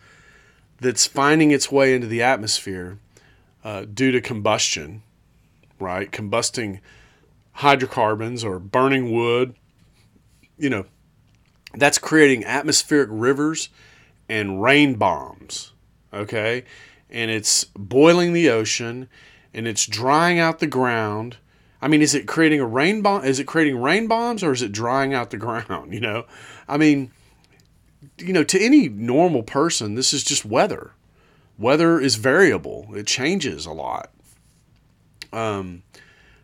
that's 0.81 1.07
finding 1.07 1.51
its 1.51 1.73
way 1.73 1.95
into 1.95 2.07
the 2.07 2.23
atmosphere 2.23 2.99
uh, 3.65 3.87
due 3.93 4.13
to 4.13 4.21
combustion, 4.21 5.03
right? 5.79 6.11
Combusting 6.11 6.81
hydrocarbons 7.53 8.45
or 8.45 8.59
burning 8.59 9.13
wood, 9.13 9.55
you 10.59 10.69
know, 10.69 10.85
that's 11.75 11.99
creating 11.99 12.45
atmospheric 12.45 13.09
rivers 13.11 13.69
and 14.29 14.63
rain 14.63 14.95
bombs. 14.95 15.73
Okay? 16.13 16.65
And 17.11 17.31
it's 17.31 17.65
boiling 17.65 18.33
the 18.33 18.51
ocean 18.51 19.09
and 19.55 19.67
it's 19.67 19.87
drying 19.87 20.39
out 20.39 20.59
the 20.59 20.67
ground. 20.67 21.37
I 21.81 21.89
mean, 21.89 22.03
is 22.03 22.15
it 22.15 22.27
creating 22.27 22.61
a 22.61 22.67
rain 22.67 23.03
bomb? 23.03 23.25
Is 23.25 23.39
it 23.39 23.47
creating 23.47 23.81
rain 23.81 24.07
bombs 24.07 24.43
or 24.43 24.53
is 24.53 24.63
it 24.63 24.73
drying 24.73 25.13
out 25.15 25.31
the 25.31 25.37
ground? 25.39 25.93
You 25.93 26.01
know, 26.01 26.25
I 26.69 26.77
mean, 26.77 27.11
you 28.19 28.33
know, 28.33 28.45
to 28.45 28.61
any 28.61 28.89
normal 28.89 29.43
person, 29.43 29.95
this 29.95 30.13
is 30.13 30.23
just 30.23 30.45
weather. 30.45 30.93
Weather 31.59 32.01
is 32.01 32.17
variable; 32.17 32.89
it 32.95 33.07
changes 33.07 33.67
a 33.67 33.73
lot. 33.73 34.11
Um, 35.33 35.83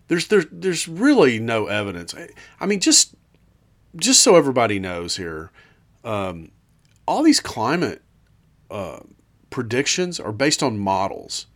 there's 0.08 0.28
there's 0.28 0.46
there's 0.52 0.86
really 0.86 1.38
no 1.38 1.66
evidence. 1.66 2.14
I, 2.14 2.28
I 2.60 2.66
mean, 2.66 2.80
just 2.80 3.14
just 3.96 4.20
so 4.22 4.36
everybody 4.36 4.78
knows 4.78 5.16
here, 5.16 5.50
um, 6.04 6.50
all 7.06 7.22
these 7.22 7.40
climate 7.40 8.02
uh, 8.70 9.00
predictions 9.50 10.20
are 10.20 10.32
based 10.32 10.62
on 10.62 10.78
models. 10.78 11.46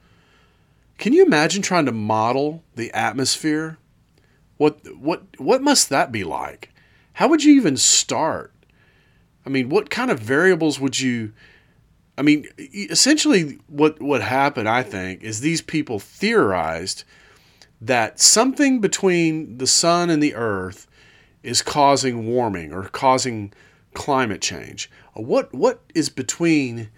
Can 0.98 1.12
you 1.12 1.24
imagine 1.24 1.62
trying 1.62 1.86
to 1.86 1.92
model 1.92 2.62
the 2.74 2.92
atmosphere? 2.92 3.78
What 4.56 4.80
what 4.96 5.24
what 5.38 5.62
must 5.62 5.88
that 5.88 6.12
be 6.12 6.24
like? 6.24 6.72
How 7.14 7.28
would 7.28 7.42
you 7.42 7.54
even 7.54 7.76
start? 7.76 8.52
I 9.44 9.48
mean, 9.48 9.68
what 9.68 9.90
kind 9.90 10.10
of 10.10 10.20
variables 10.20 10.78
would 10.78 11.00
you 11.00 11.32
I 12.16 12.22
mean, 12.22 12.46
essentially 12.58 13.58
what 13.68 14.00
what 14.00 14.22
happened, 14.22 14.68
I 14.68 14.82
think, 14.82 15.22
is 15.22 15.40
these 15.40 15.62
people 15.62 15.98
theorized 15.98 17.04
that 17.80 18.20
something 18.20 18.80
between 18.80 19.58
the 19.58 19.66
sun 19.66 20.10
and 20.10 20.22
the 20.22 20.34
earth 20.34 20.86
is 21.42 21.62
causing 21.62 22.26
warming 22.26 22.72
or 22.72 22.84
causing 22.84 23.52
climate 23.94 24.40
change. 24.40 24.90
What 25.14 25.52
what 25.52 25.82
is 25.94 26.08
between 26.08 26.90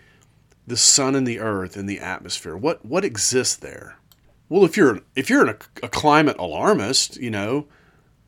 the 0.67 0.77
sun 0.77 1.15
and 1.15 1.27
the 1.27 1.41
earth 1.41 1.77
and 1.77 1.89
the 1.89 2.01
atmosphere? 2.01 2.57
What 2.57 2.85
what 2.85 3.05
exists 3.05 3.57
there? 3.57 3.97
Well, 4.49 4.65
if 4.65 4.77
you're 4.77 5.01
if 5.17 5.29
you're 5.31 5.47
a, 5.47 5.57
a 5.83 5.89
climate 5.89 6.37
alarmist, 6.39 7.17
you 7.17 7.31
know, 7.31 7.67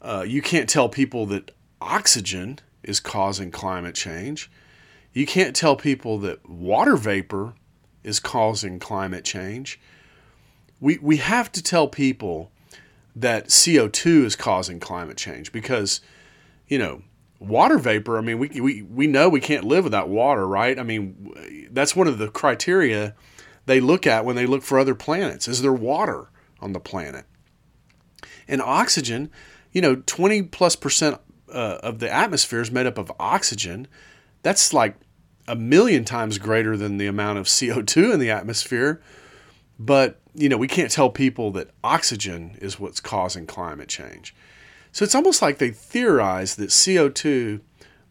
uh, 0.02 0.24
you 0.26 0.42
can't 0.42 0.68
tell 0.68 0.88
people 0.88 1.26
that 1.26 1.52
oxygen 1.80 2.58
is 2.82 3.00
causing 3.00 3.50
climate 3.50 3.94
change. 3.94 4.50
You 5.12 5.26
can't 5.26 5.56
tell 5.56 5.76
people 5.76 6.18
that 6.18 6.48
water 6.48 6.96
vapor 6.96 7.54
is 8.02 8.20
causing 8.20 8.78
climate 8.78 9.24
change. 9.24 9.80
We 10.80 10.98
we 10.98 11.18
have 11.18 11.52
to 11.52 11.62
tell 11.62 11.88
people 11.88 12.50
that 13.16 13.48
CO2 13.48 14.24
is 14.24 14.36
causing 14.36 14.78
climate 14.78 15.16
change 15.16 15.50
because, 15.50 16.02
you 16.68 16.78
know, 16.78 17.02
water 17.40 17.78
vapor, 17.78 18.18
I 18.18 18.20
mean, 18.20 18.38
we, 18.38 18.48
we, 18.60 18.82
we 18.82 19.06
know 19.06 19.28
we 19.28 19.40
can't 19.40 19.64
live 19.64 19.84
without 19.84 20.08
water, 20.08 20.46
right? 20.46 20.78
I 20.78 20.82
mean, 20.82 21.68
that's 21.70 21.96
one 21.96 22.06
of 22.06 22.18
the 22.18 22.28
criteria 22.28 23.14
they 23.64 23.80
look 23.80 24.06
at 24.06 24.24
when 24.24 24.36
they 24.36 24.46
look 24.46 24.62
for 24.62 24.78
other 24.78 24.94
planets. 24.94 25.48
Is 25.48 25.62
there 25.62 25.72
water 25.72 26.28
on 26.60 26.72
the 26.72 26.80
planet? 26.80 27.24
And 28.46 28.60
oxygen, 28.62 29.30
you 29.72 29.80
know, 29.80 29.96
20 30.06 30.42
plus 30.44 30.76
percent 30.76 31.18
uh, 31.52 31.78
of 31.82 31.98
the 31.98 32.12
atmosphere 32.12 32.60
is 32.60 32.70
made 32.70 32.86
up 32.86 32.98
of 32.98 33.10
oxygen. 33.18 33.88
That's 34.42 34.72
like 34.72 34.96
a 35.48 35.56
million 35.56 36.04
times 36.04 36.38
greater 36.38 36.76
than 36.76 36.98
the 36.98 37.06
amount 37.06 37.38
of 37.38 37.46
CO2 37.46 38.12
in 38.12 38.20
the 38.20 38.30
atmosphere. 38.30 39.00
But, 39.78 40.20
you 40.36 40.48
know, 40.48 40.58
we 40.58 40.68
can't 40.68 40.90
tell 40.90 41.08
people 41.10 41.50
that 41.52 41.70
oxygen 41.82 42.58
is 42.60 42.78
what's 42.78 43.00
causing 43.00 43.46
climate 43.46 43.88
change. 43.88 44.34
So 44.92 45.04
it's 45.04 45.14
almost 45.14 45.42
like 45.42 45.58
they 45.58 45.70
theorized 45.70 46.58
that 46.58 46.70
CO2 46.70 47.60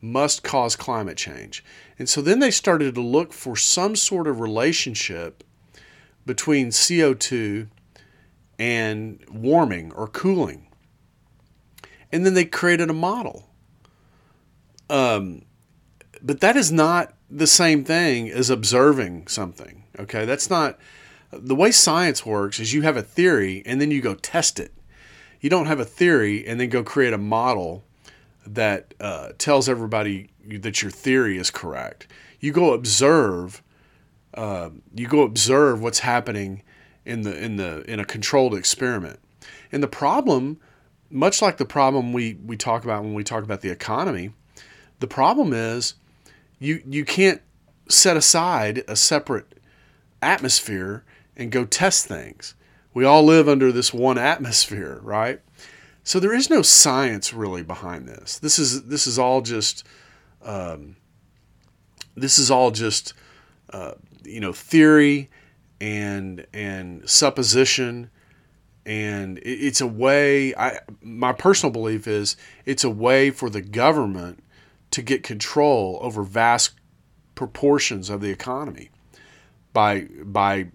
must 0.01 0.44
cause 0.44 0.75
climate 0.75 1.17
change. 1.17 1.63
And 1.98 2.10
so 2.10 2.22
then 2.22 2.39
they 2.39 2.51
started 2.51 2.96
to 2.96 3.01
look 3.01 3.32
for 3.32 3.55
some 3.55 3.96
sort 3.96 4.27
of 4.27 4.39
relationship 4.39 5.44
between 6.25 6.70
CO2 6.70 7.67
and 8.58 9.24
warming 9.32 9.91
or 9.94 10.08
cooling. 10.08 10.67
And 12.12 12.25
then 12.25 12.34
they 12.34 12.46
created 12.46 12.89
a 12.89 12.94
model. 12.94 13.50
Um, 14.89 15.44
but 16.22 16.39
that 16.41 16.55
is 16.55 16.72
not 16.72 17.13
the 17.29 17.48
same 17.48 17.84
thing 17.84 18.29
as 18.29 18.50
observing 18.50 19.27
something. 19.27 19.84
Okay, 20.00 20.25
that's 20.25 20.50
not 20.50 20.79
the 21.39 21.56
way 21.56 21.72
science 21.72 22.25
works. 22.25 22.60
Is 22.60 22.74
you 22.74 22.82
have 22.84 22.98
a 22.98 23.01
theory 23.01 23.63
and 23.65 23.80
then 23.80 23.92
you 23.92 24.01
go 24.01 24.15
test 24.15 24.60
it. 24.60 24.74
You 25.42 25.50
don't 25.50 25.68
have 25.68 25.80
a 25.80 25.86
theory 25.86 26.46
and 26.46 26.60
then 26.60 26.70
go 26.70 26.84
create 26.84 27.13
a 27.13 27.18
model 27.18 27.84
that 28.48 28.94
uh, 29.00 29.30
tells 29.38 29.68
everybody 29.68 30.30
that 30.48 30.82
your 30.82 30.92
theory 30.92 31.38
is 31.38 31.51
correct. 31.51 32.08
You 32.39 32.51
go 32.51 32.74
observe. 32.74 33.62
Uh, 34.34 34.70
you 34.94 35.08
go 35.08 35.22
observe 35.22 35.82
what's 35.82 36.00
happening 36.00 36.62
in 37.06 37.22
the 37.22 37.38
in 37.38 37.56
the 37.58 37.84
in 37.89 38.00
a 38.00 38.06
controlled 38.06 38.54
experiment. 38.54 39.20
And 39.72 39.82
the 39.82 39.88
problem, 39.88 40.60
much 41.10 41.42
like 41.42 41.58
the 41.58 41.65
problem 41.65 42.13
we 42.13 42.38
we 42.46 42.58
talk 42.58 42.84
about 42.84 43.04
when 43.04 43.13
we 43.13 43.24
talk 43.24 43.44
about 43.44 43.62
the 43.62 43.70
economy, 43.70 44.32
the 45.00 45.08
problem 45.08 45.54
is 45.54 45.96
you 46.60 46.82
you 46.86 47.06
can't 47.06 47.42
set 47.88 48.18
aside 48.18 48.84
a 48.88 48.96
separate 48.96 49.60
atmosphere 50.22 51.04
and 51.36 51.51
go 51.51 51.65
test 51.65 52.06
things. 52.06 52.56
We 52.94 53.06
all 53.06 53.24
live 53.24 53.50
under 53.50 53.72
this 53.72 53.94
one 53.94 54.18
atmosphere, 54.18 55.00
right? 55.04 55.42
So 56.04 56.20
there 56.20 56.34
is 56.34 56.50
no 56.50 56.62
science 56.62 57.34
really 57.34 57.63
behind 57.63 58.08
this. 58.08 58.39
This 58.39 58.60
is 58.60 58.84
this 58.84 59.08
is 59.08 59.20
all 59.20 59.42
just 59.42 59.84
um, 60.44 60.96
this 62.15 62.38
is 62.38 62.51
all 62.51 62.72
just 62.72 63.13
uh, 63.72 63.94
you 64.24 64.39
know 64.39 64.54
theory 64.54 65.30
and 65.82 66.46
and 66.54 67.10
supposition 67.10 68.10
and 68.86 69.39
it's 69.44 69.82
a 69.82 69.88
way 69.88 70.56
I 70.56 70.80
my 71.01 71.34
personal 71.34 71.72
belief 71.72 72.08
is 72.08 72.38
it's 72.65 72.84
a 72.84 72.89
way 72.89 73.32
for 73.32 73.50
the 73.50 73.62
government 73.62 74.44
to 74.92 75.01
get 75.01 75.24
control 75.24 76.00
over 76.01 76.24
vast 76.24 76.74
proportions 77.34 78.10
of 78.10 78.22
the 78.22 78.30
economy 78.30 78.89
by 79.74 80.08
by 80.24 80.68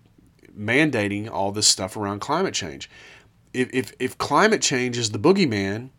mandating 0.60 1.30
all 1.30 1.52
this 1.52 1.66
stuff 1.66 1.96
around 1.96 2.20
climate 2.20 2.54
change. 2.54 2.90
If, 3.52 3.70
if, 3.72 3.92
if 3.98 4.18
climate 4.18 4.62
change 4.62 4.98
is 4.98 5.10
the 5.10 5.18
boogeyman, 5.18 5.90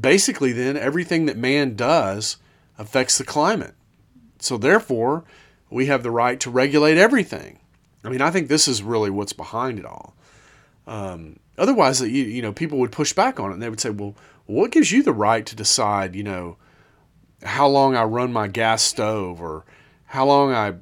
basically 0.00 0.52
then 0.52 0.76
everything 0.76 1.26
that 1.26 1.36
man 1.36 1.76
does 1.76 2.38
affects 2.78 3.18
the 3.18 3.24
climate. 3.24 3.74
So 4.38 4.56
therefore, 4.56 5.24
we 5.70 5.86
have 5.86 6.02
the 6.02 6.10
right 6.10 6.38
to 6.40 6.50
regulate 6.50 6.98
everything. 6.98 7.58
I 8.04 8.08
mean, 8.08 8.20
I 8.20 8.30
think 8.30 8.48
this 8.48 8.68
is 8.68 8.82
really 8.82 9.10
what's 9.10 9.32
behind 9.32 9.78
it 9.78 9.84
all. 9.84 10.14
Um, 10.86 11.40
otherwise, 11.58 12.00
you, 12.00 12.08
you 12.08 12.42
know, 12.42 12.52
people 12.52 12.78
would 12.78 12.92
push 12.92 13.12
back 13.12 13.40
on 13.40 13.50
it 13.50 13.54
and 13.54 13.62
they 13.62 13.68
would 13.68 13.80
say, 13.80 13.90
well, 13.90 14.14
what 14.46 14.70
gives 14.70 14.92
you 14.92 15.02
the 15.02 15.12
right 15.12 15.44
to 15.44 15.56
decide, 15.56 16.14
you 16.14 16.22
know, 16.22 16.56
how 17.42 17.66
long 17.66 17.96
I 17.96 18.04
run 18.04 18.32
my 18.32 18.48
gas 18.48 18.82
stove 18.82 19.40
or 19.40 19.64
how 20.06 20.24
long 20.26 20.52
I, 20.52 20.74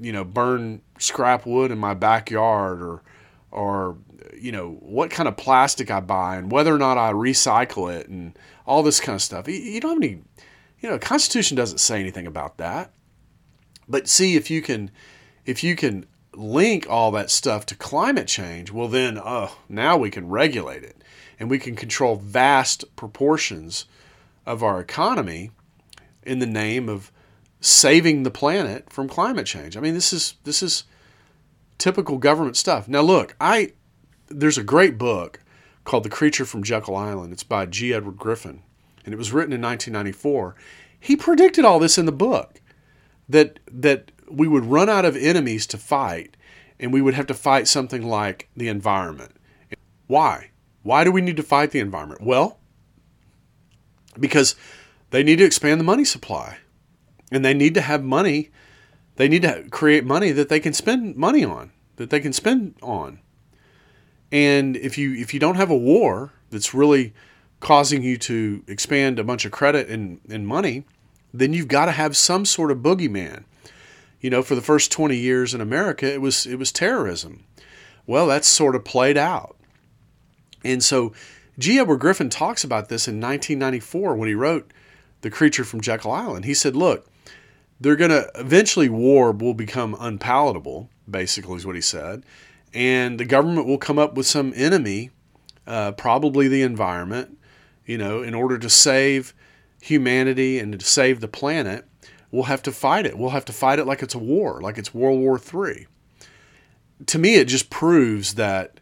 you 0.00 0.12
know, 0.12 0.24
burn 0.24 0.82
scrap 0.98 1.46
wood 1.46 1.70
in 1.70 1.78
my 1.78 1.94
backyard 1.94 2.82
or, 2.82 3.02
or, 3.50 3.96
you 4.36 4.52
know, 4.52 4.78
what 4.80 5.10
kind 5.10 5.28
of 5.28 5.36
plastic 5.36 5.90
I 5.90 6.00
buy 6.00 6.36
and 6.36 6.50
whether 6.50 6.74
or 6.74 6.78
not 6.78 6.98
I 6.98 7.12
recycle 7.12 7.94
it 7.94 8.08
and 8.08 8.38
all 8.66 8.82
this 8.82 9.00
kind 9.00 9.14
of 9.14 9.22
stuff. 9.22 9.48
You, 9.48 9.80
don't 9.80 10.02
have 10.02 10.10
any, 10.10 10.22
you 10.80 10.90
know, 10.90 10.98
Constitution 10.98 11.56
doesn't 11.56 11.78
say 11.78 12.00
anything 12.00 12.26
about 12.26 12.56
that. 12.58 12.92
But 13.88 14.08
see 14.08 14.36
if 14.36 14.50
you 14.50 14.62
can, 14.62 14.90
if 15.44 15.62
you 15.62 15.76
can 15.76 16.06
link 16.34 16.86
all 16.88 17.10
that 17.12 17.30
stuff 17.30 17.66
to 17.66 17.74
climate 17.74 18.26
change, 18.26 18.72
well 18.72 18.88
then, 18.88 19.18
oh, 19.18 19.58
now 19.68 19.96
we 19.96 20.10
can 20.10 20.28
regulate 20.28 20.82
it 20.82 20.96
and 21.38 21.50
we 21.50 21.58
can 21.58 21.76
control 21.76 22.16
vast 22.16 22.96
proportions 22.96 23.86
of 24.46 24.62
our 24.62 24.80
economy 24.80 25.50
in 26.22 26.38
the 26.38 26.46
name 26.46 26.88
of 26.88 27.12
saving 27.64 28.24
the 28.24 28.30
planet 28.30 28.92
from 28.92 29.08
climate 29.08 29.46
change. 29.46 29.74
I 29.74 29.80
mean, 29.80 29.94
this 29.94 30.12
is 30.12 30.34
this 30.44 30.62
is 30.62 30.84
typical 31.78 32.18
government 32.18 32.56
stuff. 32.56 32.88
Now, 32.88 33.00
look, 33.00 33.34
I 33.40 33.72
there's 34.28 34.58
a 34.58 34.62
great 34.62 34.98
book 34.98 35.40
called 35.84 36.02
The 36.02 36.10
Creature 36.10 36.44
from 36.44 36.62
Jekyll 36.62 36.94
Island. 36.94 37.32
It's 37.32 37.42
by 37.42 37.64
G. 37.64 37.94
Edward 37.94 38.18
Griffin, 38.18 38.62
and 39.04 39.14
it 39.14 39.16
was 39.16 39.32
written 39.32 39.52
in 39.54 39.62
1994. 39.62 40.54
He 41.00 41.16
predicted 41.16 41.64
all 41.64 41.78
this 41.78 41.96
in 41.96 42.04
the 42.04 42.12
book 42.12 42.60
that 43.30 43.60
that 43.70 44.12
we 44.30 44.46
would 44.46 44.66
run 44.66 44.90
out 44.90 45.06
of 45.06 45.16
enemies 45.16 45.66
to 45.68 45.78
fight, 45.78 46.36
and 46.78 46.92
we 46.92 47.00
would 47.00 47.14
have 47.14 47.26
to 47.28 47.34
fight 47.34 47.66
something 47.66 48.06
like 48.06 48.50
the 48.54 48.68
environment. 48.68 49.36
Why? 50.06 50.50
Why 50.82 51.02
do 51.02 51.10
we 51.10 51.22
need 51.22 51.38
to 51.38 51.42
fight 51.42 51.70
the 51.70 51.80
environment? 51.80 52.20
Well, 52.20 52.58
because 54.20 54.54
they 55.10 55.22
need 55.22 55.36
to 55.36 55.44
expand 55.44 55.80
the 55.80 55.84
money 55.84 56.04
supply. 56.04 56.58
And 57.34 57.44
they 57.44 57.52
need 57.52 57.74
to 57.74 57.80
have 57.80 58.04
money. 58.04 58.50
They 59.16 59.26
need 59.26 59.42
to 59.42 59.64
create 59.70 60.04
money 60.04 60.30
that 60.30 60.48
they 60.48 60.60
can 60.60 60.72
spend 60.72 61.16
money 61.16 61.44
on, 61.44 61.72
that 61.96 62.10
they 62.10 62.20
can 62.20 62.32
spend 62.32 62.76
on. 62.80 63.18
And 64.30 64.76
if 64.76 64.96
you 64.96 65.14
if 65.14 65.34
you 65.34 65.40
don't 65.40 65.56
have 65.56 65.70
a 65.70 65.76
war 65.76 66.32
that's 66.50 66.72
really 66.72 67.12
causing 67.58 68.02
you 68.02 68.16
to 68.18 68.62
expand 68.68 69.18
a 69.18 69.24
bunch 69.24 69.44
of 69.44 69.50
credit 69.50 69.88
and, 69.88 70.20
and 70.30 70.46
money, 70.46 70.84
then 71.32 71.52
you've 71.52 71.66
got 71.66 71.86
to 71.86 71.92
have 71.92 72.16
some 72.16 72.44
sort 72.44 72.70
of 72.70 72.78
boogeyman. 72.78 73.44
You 74.20 74.30
know, 74.30 74.42
for 74.42 74.54
the 74.54 74.62
first 74.62 74.92
20 74.92 75.16
years 75.16 75.54
in 75.54 75.60
America, 75.60 76.06
it 76.06 76.20
was 76.20 76.46
it 76.46 76.56
was 76.56 76.70
terrorism. 76.70 77.44
Well, 78.06 78.28
that's 78.28 78.46
sort 78.46 78.76
of 78.76 78.84
played 78.84 79.16
out. 79.16 79.56
And 80.64 80.84
so 80.84 81.12
G. 81.58 81.80
Edward 81.80 81.98
Griffin 81.98 82.30
talks 82.30 82.62
about 82.62 82.88
this 82.88 83.08
in 83.08 83.16
1994 83.16 84.14
when 84.14 84.28
he 84.28 84.34
wrote 84.34 84.70
the 85.20 85.30
creature 85.30 85.64
from 85.64 85.80
Jekyll 85.80 86.12
Island. 86.12 86.44
He 86.44 86.54
said, 86.54 86.76
look, 86.76 87.06
they're 87.80 87.96
going 87.96 88.10
to 88.10 88.30
eventually 88.34 88.88
war 88.88 89.32
will 89.32 89.54
become 89.54 89.96
unpalatable, 89.98 90.88
basically, 91.10 91.56
is 91.56 91.66
what 91.66 91.74
he 91.74 91.80
said. 91.80 92.24
And 92.72 93.20
the 93.20 93.24
government 93.24 93.66
will 93.66 93.78
come 93.78 93.98
up 93.98 94.14
with 94.14 94.26
some 94.26 94.52
enemy, 94.56 95.10
uh, 95.66 95.92
probably 95.92 96.48
the 96.48 96.62
environment, 96.62 97.38
you 97.86 97.98
know, 97.98 98.22
in 98.22 98.34
order 98.34 98.58
to 98.58 98.70
save 98.70 99.34
humanity 99.80 100.58
and 100.58 100.78
to 100.78 100.84
save 100.84 101.20
the 101.20 101.28
planet. 101.28 101.84
We'll 102.30 102.44
have 102.44 102.62
to 102.62 102.72
fight 102.72 103.06
it. 103.06 103.16
We'll 103.16 103.30
have 103.30 103.44
to 103.44 103.52
fight 103.52 103.78
it 103.78 103.86
like 103.86 104.02
it's 104.02 104.14
a 104.14 104.18
war, 104.18 104.60
like 104.60 104.78
it's 104.78 104.92
World 104.92 105.20
War 105.20 105.38
III. 105.38 105.86
To 107.06 107.18
me, 107.18 107.36
it 107.36 107.46
just 107.46 107.70
proves 107.70 108.34
that 108.34 108.80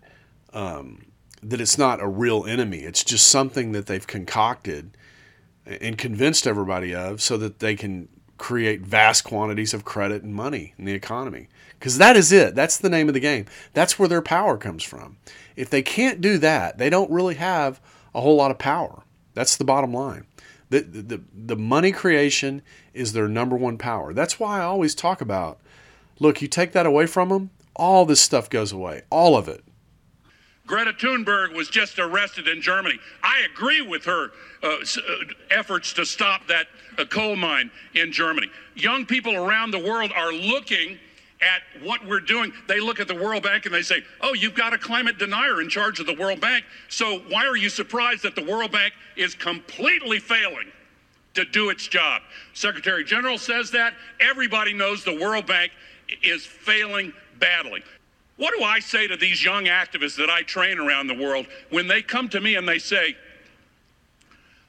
um, 0.54 1.06
that 1.42 1.60
it's 1.60 1.76
not 1.76 2.00
a 2.00 2.06
real 2.06 2.44
enemy. 2.46 2.78
It's 2.78 3.02
just 3.02 3.26
something 3.26 3.72
that 3.72 3.86
they've 3.86 4.06
concocted 4.06 4.96
and 5.66 5.98
convinced 5.98 6.46
everybody 6.46 6.94
of 6.94 7.20
so 7.20 7.36
that 7.38 7.58
they 7.58 7.74
can 7.74 8.08
create 8.42 8.80
vast 8.80 9.22
quantities 9.22 9.72
of 9.72 9.84
credit 9.84 10.24
and 10.24 10.34
money 10.34 10.74
in 10.76 10.84
the 10.84 10.92
economy. 10.92 11.46
Because 11.78 11.96
that 11.98 12.16
is 12.16 12.32
it. 12.32 12.56
That's 12.56 12.76
the 12.76 12.90
name 12.90 13.06
of 13.06 13.14
the 13.14 13.20
game. 13.20 13.46
That's 13.72 14.00
where 14.00 14.08
their 14.08 14.20
power 14.20 14.58
comes 14.58 14.82
from. 14.82 15.16
If 15.54 15.70
they 15.70 15.80
can't 15.80 16.20
do 16.20 16.38
that, 16.38 16.76
they 16.76 16.90
don't 16.90 17.08
really 17.08 17.36
have 17.36 17.80
a 18.12 18.20
whole 18.20 18.34
lot 18.34 18.50
of 18.50 18.58
power. 18.58 19.04
That's 19.34 19.56
the 19.56 19.62
bottom 19.64 19.94
line. 19.94 20.26
The, 20.70 20.80
the, 20.80 21.22
the 21.32 21.54
money 21.54 21.92
creation 21.92 22.62
is 22.92 23.12
their 23.12 23.28
number 23.28 23.54
one 23.54 23.78
power. 23.78 24.12
That's 24.12 24.40
why 24.40 24.58
I 24.58 24.64
always 24.64 24.96
talk 24.96 25.20
about 25.20 25.60
look, 26.18 26.42
you 26.42 26.48
take 26.48 26.72
that 26.72 26.84
away 26.84 27.06
from 27.06 27.28
them, 27.28 27.50
all 27.76 28.04
this 28.04 28.20
stuff 28.20 28.50
goes 28.50 28.72
away. 28.72 29.02
All 29.08 29.36
of 29.36 29.46
it. 29.46 29.62
Greta 30.66 30.92
Thunberg 30.92 31.54
was 31.54 31.68
just 31.68 31.98
arrested 31.98 32.48
in 32.48 32.62
Germany. 32.62 32.98
I 33.22 33.46
agree 33.52 33.82
with 33.82 34.04
her 34.04 34.30
uh, 34.62 34.68
uh, 34.68 34.78
efforts 35.50 35.92
to 35.94 36.06
stop 36.06 36.46
that 36.46 36.66
uh, 36.98 37.04
coal 37.04 37.36
mine 37.36 37.70
in 37.94 38.12
Germany. 38.12 38.48
Young 38.74 39.04
people 39.04 39.34
around 39.34 39.72
the 39.72 39.78
world 39.78 40.12
are 40.14 40.32
looking 40.32 40.98
at 41.40 41.62
what 41.84 42.06
we're 42.06 42.20
doing. 42.20 42.52
They 42.68 42.78
look 42.78 43.00
at 43.00 43.08
the 43.08 43.14
World 43.14 43.42
Bank 43.42 43.66
and 43.66 43.74
they 43.74 43.82
say, 43.82 44.04
oh, 44.20 44.32
you've 44.34 44.54
got 44.54 44.72
a 44.72 44.78
climate 44.78 45.18
denier 45.18 45.60
in 45.60 45.68
charge 45.68 45.98
of 45.98 46.06
the 46.06 46.14
World 46.14 46.40
Bank. 46.40 46.64
So 46.88 47.18
why 47.28 47.46
are 47.46 47.56
you 47.56 47.68
surprised 47.68 48.22
that 48.22 48.36
the 48.36 48.44
World 48.44 48.70
Bank 48.70 48.94
is 49.16 49.34
completely 49.34 50.20
failing? 50.20 50.70
To 51.34 51.46
do 51.46 51.70
its 51.70 51.88
job. 51.88 52.20
Secretary 52.52 53.02
General 53.04 53.38
says 53.38 53.70
that. 53.70 53.94
Everybody 54.20 54.74
knows 54.74 55.02
the 55.02 55.18
World 55.18 55.46
Bank 55.46 55.72
is 56.22 56.44
failing 56.44 57.10
badly. 57.38 57.82
What 58.42 58.54
do 58.58 58.64
I 58.64 58.80
say 58.80 59.06
to 59.06 59.16
these 59.16 59.44
young 59.44 59.66
activists 59.66 60.16
that 60.16 60.28
I 60.28 60.42
train 60.42 60.80
around 60.80 61.06
the 61.06 61.14
world 61.14 61.46
when 61.70 61.86
they 61.86 62.02
come 62.02 62.28
to 62.30 62.40
me 62.40 62.56
and 62.56 62.68
they 62.68 62.80
say, 62.80 63.16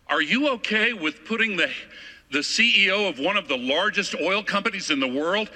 Are 0.07 0.21
you 0.21 0.47
okay 0.49 0.93
with 0.93 1.25
putting 1.25 1.57
the, 1.57 1.71
the 2.31 2.41
CEO 2.41 3.09
of 3.09 3.17
one 3.17 3.36
of 3.36 3.47
the 3.47 3.57
largest 3.57 4.13
oil 4.21 4.43
companies 4.43 4.91
in 4.91 4.99
the 4.99 5.07
world 5.07 5.49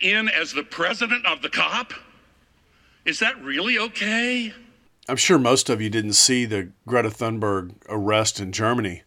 in 0.00 0.30
as 0.30 0.54
the 0.54 0.62
president 0.62 1.26
of 1.26 1.42
the 1.42 1.50
COP? 1.50 1.92
Is 3.04 3.18
that 3.18 3.38
really 3.42 3.78
okay? 3.78 4.54
I'm 5.06 5.16
sure 5.16 5.38
most 5.38 5.68
of 5.68 5.82
you 5.82 5.90
didn't 5.90 6.14
see 6.14 6.46
the 6.46 6.70
Greta 6.86 7.10
Thunberg 7.10 7.74
arrest 7.86 8.40
in 8.40 8.52
Germany, 8.52 9.02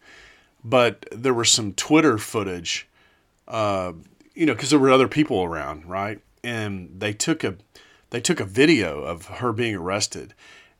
but 0.62 1.04
there 1.10 1.34
was 1.34 1.50
some 1.50 1.72
Twitter 1.72 2.16
footage, 2.16 2.86
uh, 3.48 3.92
you 4.36 4.46
know, 4.46 4.54
because 4.54 4.70
there 4.70 4.78
were 4.78 4.92
other 4.92 5.08
people 5.08 5.42
around, 5.42 5.84
right? 5.84 6.20
And 6.44 7.00
they 7.00 7.12
took 7.12 7.42
a 7.42 7.56
they 8.16 8.20
took 8.22 8.40
a 8.40 8.46
video 8.46 9.02
of 9.02 9.26
her 9.26 9.52
being 9.52 9.74
arrested, 9.74 10.32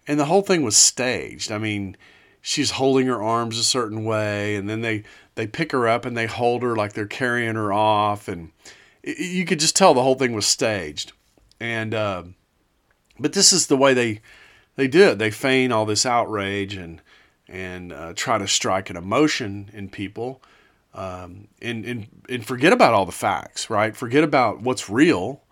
and 0.09 0.19
the 0.19 0.25
whole 0.25 0.41
thing 0.41 0.63
was 0.63 0.75
staged. 0.75 1.53
I 1.53 1.59
mean, 1.59 1.95
she's 2.41 2.71
holding 2.71 3.09
her 3.09 3.23
arms 3.23 3.59
a 3.59 3.63
certain 3.63 4.07
way, 4.07 4.57
and 4.57 4.71
then 4.71 4.81
they 4.81 5.03
they 5.35 5.47
pick 5.47 5.71
her 5.73 5.87
up 5.87 6.07
and 6.07 6.17
they 6.17 6.25
hold 6.25 6.63
her 6.63 6.75
like 6.75 6.95
they're 6.95 7.05
carrying 7.05 7.57
her 7.57 7.75
off, 7.75 8.27
and 8.27 8.53
it, 9.03 9.19
you 9.19 9.45
could 9.45 9.61
just 9.61 9.77
tell 9.77 9.93
the 9.93 10.03
whole 10.03 10.15
thing 10.15 10.33
was 10.33 10.47
staged. 10.47 11.13
And 11.61 11.93
uh, 11.93 12.23
but 13.21 13.35
this 13.35 13.53
is 13.53 13.67
the 13.67 13.77
way 13.77 13.93
they 13.93 14.23
they 14.77 14.89
do 14.89 15.11
it. 15.11 15.19
They 15.19 15.31
feign 15.31 15.73
all 15.73 15.85
this 15.85 16.07
outrage 16.07 16.75
and 16.75 17.03
and 17.47 17.93
uh, 17.93 18.15
try 18.17 18.39
to 18.39 18.49
strike 18.49 18.89
an 18.89 18.97
emotion 18.97 19.69
in 19.75 19.91
people. 19.91 20.41
Um, 20.95 21.49
and, 21.61 21.85
and, 21.85 22.07
and 22.31 22.47
forget 22.47 22.73
about 22.73 22.95
all 22.95 23.05
the 23.05 23.13
facts, 23.13 23.69
right? 23.69 23.95
Forget 23.95 24.25
about 24.25 24.63
what's 24.63 24.89
real 24.89 25.43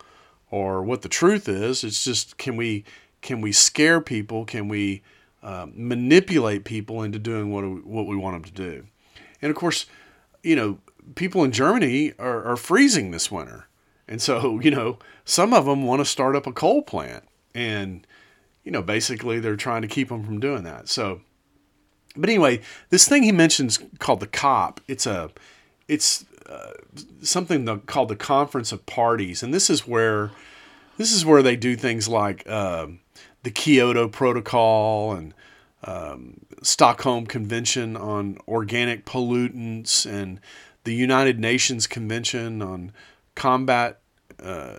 or 0.55 0.85
what 0.85 1.03
the 1.03 1.09
truth 1.09 1.49
is. 1.49 1.83
It's 1.83 2.05
just 2.05 2.39
can 2.39 2.57
we 2.57 2.85
can 3.23 3.41
we 3.41 3.51
scare 3.51 4.01
people? 4.01 4.45
Can 4.45 4.69
we 4.69 5.03
uh, 5.43 5.67
manipulate 5.75 6.65
people 6.65 7.03
into 7.03 7.19
doing 7.19 7.51
what 7.51 7.65
we, 7.65 7.81
what 7.81 8.07
we 8.07 8.17
want 8.17 8.37
them 8.37 8.45
to 8.45 8.53
do? 8.53 8.87
And 9.43 9.51
of 9.51 9.57
course, 9.57 9.87
you 10.45 10.55
know, 10.55 10.79
people 11.17 11.43
in 11.43 11.51
Germany 11.51 12.13
are, 12.21 12.45
are 12.45 12.57
freezing 12.57 13.11
this 13.11 13.33
winter. 13.33 13.67
And 14.07 14.23
so, 14.23 14.61
you 14.63 14.71
know, 14.71 15.01
some 15.25 15.53
of 15.53 15.65
them 15.65 15.83
want 15.83 16.01
to 16.01 16.05
start 16.05 16.37
up 16.37 16.47
a 16.47 16.53
coal 16.53 16.83
plant. 16.83 17.25
And, 17.53 18.07
you 18.63 18.71
know, 18.71 18.83
basically 18.83 19.41
they're 19.41 19.57
trying 19.57 19.83
to 19.83 19.89
keep 19.89 20.09
them 20.09 20.25
from 20.25 20.39
doing 20.39 20.63
that. 20.63 20.89
So, 20.89 21.23
but 22.15 22.31
anyway, 22.31 22.61
this 22.91 23.09
thing 23.09 23.25
he 23.25 23.33
mentions 23.33 23.81
called 23.99 24.21
the 24.21 24.29
COP, 24.29 24.81
it's 24.87 25.05
a, 25.05 25.31
it's 25.89 26.25
uh, 26.49 26.73
something 27.23 27.81
called 27.87 28.09
the 28.09 28.17
Conference 28.17 28.73
of 28.73 28.87
Parties. 28.87 29.43
And 29.43 29.53
this 29.53 29.71
is 29.71 29.87
where, 29.87 30.31
this 30.97 31.13
is 31.13 31.25
where 31.25 31.43
they 31.43 31.57
do 31.57 31.77
things 31.77 32.09
like 32.09 32.49
uh, 32.49 32.87
the 33.43 33.51
Kyoto 33.51 34.09
Protocol 34.09 35.13
and 35.13 35.35
um, 35.85 36.41
Stockholm 36.63 37.27
Convention 37.27 37.97
on 37.97 38.39
Organic 38.49 39.05
Pollutants 39.05 40.07
and 40.11 40.41
the 40.85 40.95
United 40.95 41.39
Nations 41.39 41.87
Convention 41.87 42.63
on 42.63 42.93
Combat 43.35 44.01
uh, 44.43 44.79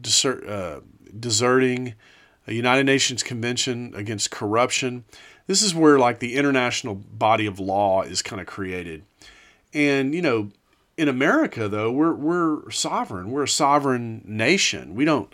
desert, 0.00 0.46
uh, 0.46 0.80
Deserting, 1.18 1.94
a 2.46 2.52
United 2.52 2.84
Nations 2.84 3.22
Convention 3.22 3.92
against 3.94 4.30
Corruption. 4.30 5.04
This 5.46 5.62
is 5.62 5.74
where 5.74 5.98
like 5.98 6.18
the 6.18 6.36
international 6.36 6.94
body 6.94 7.46
of 7.46 7.58
law 7.58 8.02
is 8.02 8.22
kind 8.22 8.40
of 8.40 8.46
created. 8.46 9.04
And 9.72 10.14
you 10.14 10.22
know, 10.22 10.50
in 10.98 11.08
America 11.08 11.68
though, 11.68 11.90
we're 11.90 12.12
we're 12.12 12.70
sovereign. 12.70 13.30
We're 13.30 13.44
a 13.44 13.48
sovereign 13.48 14.22
nation. 14.26 14.96
We 14.96 15.04
don't 15.04 15.32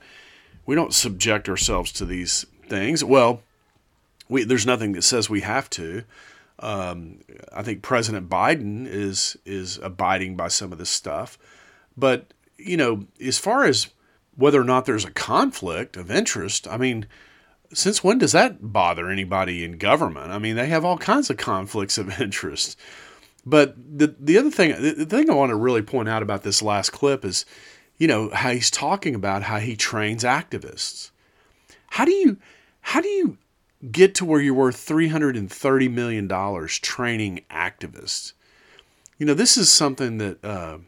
we 0.67 0.75
don't 0.75 0.93
subject 0.93 1.49
ourselves 1.49 1.91
to 1.93 2.05
these 2.05 2.47
things. 2.69 3.03
Well, 3.03 3.43
we, 4.29 4.45
there's 4.45 4.67
nothing 4.67 4.93
that 4.93 5.03
says 5.03 5.29
we 5.29 5.41
have 5.41 5.69
to. 5.71 6.05
Um, 6.61 7.21
I 7.53 7.63
think 7.63 7.83
President 7.83 8.29
Biden 8.29 8.87
is 8.87 9.37
is 9.47 9.79
abiding 9.79 10.37
by 10.37 10.49
some 10.49 10.71
of 10.71 10.79
this 10.79 10.91
stuff, 10.91 11.39
but 11.97 12.27
you 12.59 12.77
know, 12.77 13.07
as 13.21 13.39
far 13.39 13.65
as 13.65 13.89
whether 14.37 14.61
or 14.61 14.65
not 14.65 14.85
there's 14.85 15.05
a 15.05 15.11
conflict 15.11 15.97
of 15.97 16.11
interest, 16.11 16.69
I 16.69 16.77
mean, 16.77 17.07
since 17.73 18.05
when 18.05 18.19
does 18.19 18.33
that 18.33 18.73
bother 18.73 19.09
anybody 19.09 19.65
in 19.65 19.79
government? 19.79 20.31
I 20.31 20.39
mean, 20.39 20.57
they 20.57 20.67
have 20.67 20.85
all 20.85 20.99
kinds 20.99 21.31
of 21.31 21.39
conflicts 21.39 21.97
of 21.97 22.21
interest. 22.21 22.79
But 23.47 23.77
the 23.77 24.15
the 24.19 24.39
other 24.39 24.51
thing, 24.51 24.71
the 24.71 25.07
thing 25.07 25.31
I 25.31 25.35
want 25.35 25.51
to 25.51 25.57
really 25.57 25.83
point 25.83 26.09
out 26.09 26.23
about 26.23 26.43
this 26.43 26.63
last 26.63 26.91
clip 26.91 27.25
is, 27.25 27.45
you 27.99 28.09
know, 28.09 28.31
how 28.31 28.51
he's 28.51 28.71
talking 28.71 29.15
about 29.15 29.43
how 29.43 29.59
he 29.59 29.77
trains 29.77 30.25
activists. 30.25 31.11
How 31.91 32.05
do 32.05 32.13
you 32.13 32.39
how 32.81 33.01
do 33.01 33.09
you 33.09 33.39
get 33.91 34.15
to 34.17 34.25
where 34.25 34.41
you're 34.41 34.55
worth 34.55 34.77
$330 34.77 35.91
million 35.91 36.29
training 36.69 37.45
activists. 37.51 38.33
You 39.19 39.27
know, 39.27 39.35
this 39.35 39.57
is 39.57 39.71
something 39.71 40.19
that, 40.19 40.45
uh, 40.45 40.79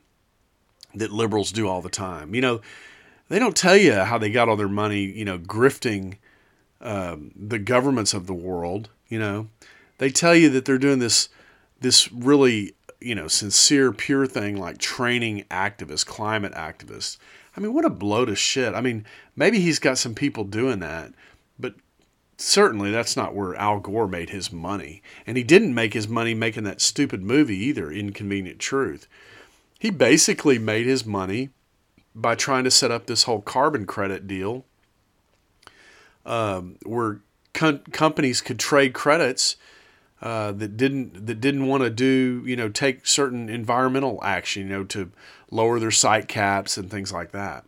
that 0.94 1.12
liberals 1.12 1.52
do 1.52 1.68
all 1.68 1.82
the 1.82 1.88
time. 1.88 2.34
You 2.34 2.40
know, 2.40 2.60
they 3.28 3.38
don't 3.38 3.56
tell 3.56 3.76
you 3.76 3.92
how 3.92 4.18
they 4.18 4.30
got 4.30 4.48
all 4.48 4.56
their 4.56 4.68
money, 4.68 5.04
you 5.04 5.24
know, 5.24 5.38
grifting 5.38 6.16
um, 6.80 7.32
the 7.36 7.58
governments 7.58 8.14
of 8.14 8.26
the 8.26 8.34
world. 8.34 8.88
You 9.08 9.18
know, 9.18 9.48
they 9.98 10.10
tell 10.10 10.34
you 10.34 10.48
that 10.50 10.64
they're 10.64 10.78
doing 10.78 10.98
this, 10.98 11.28
this 11.86 12.12
really, 12.12 12.74
you 13.00 13.14
know, 13.14 13.28
sincere, 13.28 13.92
pure 13.92 14.26
thing 14.26 14.56
like 14.56 14.78
training 14.78 15.44
activists, 15.50 16.04
climate 16.04 16.52
activists. 16.52 17.16
I 17.56 17.60
mean, 17.60 17.72
what 17.72 17.84
a 17.84 17.90
blow 17.90 18.24
to 18.24 18.34
shit. 18.34 18.74
I 18.74 18.80
mean, 18.80 19.06
maybe 19.36 19.60
he's 19.60 19.78
got 19.78 19.96
some 19.96 20.14
people 20.14 20.42
doing 20.42 20.80
that, 20.80 21.12
but 21.60 21.74
certainly 22.36 22.90
that's 22.90 23.16
not 23.16 23.36
where 23.36 23.54
Al 23.54 23.78
Gore 23.78 24.08
made 24.08 24.30
his 24.30 24.52
money. 24.52 25.00
And 25.28 25.36
he 25.36 25.44
didn't 25.44 25.74
make 25.74 25.94
his 25.94 26.08
money 26.08 26.34
making 26.34 26.64
that 26.64 26.80
stupid 26.80 27.22
movie 27.22 27.56
either, 27.56 27.92
Inconvenient 27.92 28.58
Truth. 28.58 29.06
He 29.78 29.90
basically 29.90 30.58
made 30.58 30.86
his 30.86 31.06
money 31.06 31.50
by 32.16 32.34
trying 32.34 32.64
to 32.64 32.70
set 32.70 32.90
up 32.90 33.06
this 33.06 33.22
whole 33.22 33.42
carbon 33.42 33.86
credit 33.86 34.26
deal 34.26 34.64
um, 36.24 36.78
where 36.84 37.20
com- 37.54 37.84
companies 37.92 38.40
could 38.40 38.58
trade 38.58 38.92
credits 38.92 39.56
uh, 40.22 40.52
that 40.52 40.76
didn't 40.76 41.26
that 41.26 41.40
didn't 41.40 41.66
want 41.66 41.82
to 41.82 41.90
do 41.90 42.42
you 42.46 42.56
know 42.56 42.68
take 42.68 43.06
certain 43.06 43.48
environmental 43.48 44.18
action 44.22 44.62
you 44.62 44.68
know 44.68 44.84
to 44.84 45.10
lower 45.50 45.78
their 45.78 45.90
site 45.90 46.28
caps 46.28 46.76
and 46.76 46.90
things 46.90 47.12
like 47.12 47.32
that. 47.32 47.64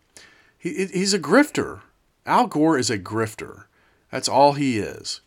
He, 0.58 0.86
he's 0.86 1.14
a 1.14 1.18
grifter. 1.18 1.80
Al 2.26 2.46
Gore 2.46 2.78
is 2.78 2.90
a 2.90 2.98
grifter. 2.98 3.64
That's 4.10 4.28
all 4.28 4.54
he 4.54 4.78
is. 4.78 5.20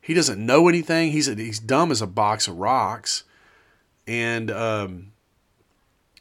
He 0.00 0.14
doesn't 0.14 0.44
know 0.44 0.68
anything. 0.68 1.12
He's 1.12 1.28
a, 1.28 1.34
he's 1.34 1.58
dumb 1.58 1.90
as 1.90 2.02
a 2.02 2.06
box 2.06 2.46
of 2.46 2.58
rocks, 2.58 3.24
and 4.06 4.50
um, 4.50 5.12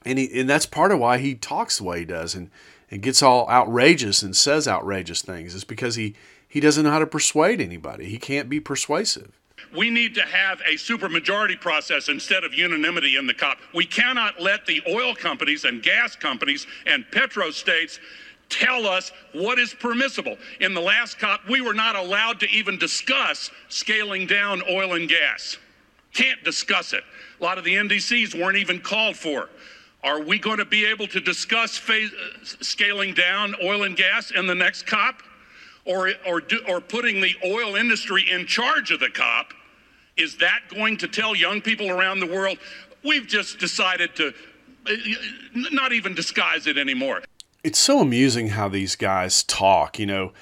and 0.05 0.17
he 0.17 0.39
and 0.39 0.49
that's 0.49 0.65
part 0.65 0.91
of 0.91 0.99
why 0.99 1.17
he 1.17 1.35
talks 1.35 1.77
the 1.77 1.83
way 1.83 1.99
he 1.99 2.05
does 2.05 2.33
and 2.33 2.49
and 2.89 3.01
gets 3.01 3.21
all 3.21 3.49
outrageous 3.49 4.21
and 4.21 4.35
says 4.35 4.67
outrageous 4.67 5.21
things 5.21 5.53
is 5.53 5.63
because 5.63 5.95
he 5.95 6.15
he 6.47 6.59
doesn't 6.59 6.83
know 6.83 6.91
how 6.91 6.99
to 6.99 7.07
persuade 7.07 7.59
anybody. 7.59 8.05
He 8.05 8.17
can't 8.17 8.49
be 8.49 8.59
persuasive. 8.59 9.31
We 9.75 9.89
need 9.89 10.13
to 10.15 10.21
have 10.21 10.61
a 10.61 10.75
supermajority 10.75 11.59
process 11.59 12.09
instead 12.09 12.43
of 12.43 12.53
unanimity 12.53 13.15
in 13.15 13.25
the 13.25 13.33
COP. 13.33 13.57
We 13.73 13.85
cannot 13.85 14.39
let 14.39 14.65
the 14.65 14.81
oil 14.87 15.15
companies 15.15 15.65
and 15.65 15.81
gas 15.81 16.15
companies 16.15 16.67
and 16.85 17.05
petrostates 17.11 17.99
tell 18.49 18.85
us 18.85 19.11
what 19.31 19.57
is 19.57 19.73
permissible. 19.73 20.37
In 20.59 20.73
the 20.73 20.81
last 20.81 21.17
COP, 21.17 21.41
we 21.49 21.61
were 21.61 21.73
not 21.73 21.95
allowed 21.95 22.39
to 22.41 22.49
even 22.49 22.77
discuss 22.77 23.49
scaling 23.69 24.27
down 24.27 24.61
oil 24.69 24.93
and 24.93 25.09
gas. 25.09 25.57
Can't 26.13 26.43
discuss 26.43 26.93
it. 26.93 27.03
A 27.39 27.43
lot 27.43 27.57
of 27.57 27.63
the 27.63 27.73
NDCs 27.73 28.39
weren't 28.39 28.57
even 28.57 28.79
called 28.79 29.17
for. 29.17 29.49
Are 30.03 30.21
we 30.21 30.37
going 30.37 30.57
to 30.57 30.65
be 30.65 30.85
able 30.85 31.07
to 31.07 31.19
discuss 31.19 31.77
phase, 31.77 32.11
uh, 32.11 32.45
scaling 32.61 33.13
down 33.13 33.55
oil 33.63 33.83
and 33.83 33.95
gas 33.95 34.31
in 34.31 34.45
the 34.45 34.55
next 34.55 34.85
COP? 34.85 35.23
Or, 35.85 36.11
or, 36.25 36.39
do, 36.39 36.61
or 36.67 36.79
putting 36.79 37.19
the 37.19 37.35
oil 37.43 37.75
industry 37.75 38.29
in 38.29 38.45
charge 38.45 38.91
of 38.91 38.99
the 38.99 39.09
COP? 39.09 39.53
Is 40.17 40.37
that 40.37 40.61
going 40.69 40.97
to 40.97 41.07
tell 41.07 41.35
young 41.35 41.61
people 41.61 41.89
around 41.89 42.19
the 42.19 42.27
world, 42.27 42.57
we've 43.03 43.27
just 43.27 43.59
decided 43.59 44.15
to 44.15 44.33
uh, 44.85 44.91
not 45.71 45.91
even 45.93 46.13
disguise 46.13 46.67
it 46.67 46.77
anymore? 46.77 47.21
it's 47.63 47.79
so 47.79 47.99
amusing 47.99 48.49
how 48.49 48.67
these 48.67 48.95
guys 48.95 49.43
talk. 49.43 49.97
You 49.97 50.05
know, 50.05 50.33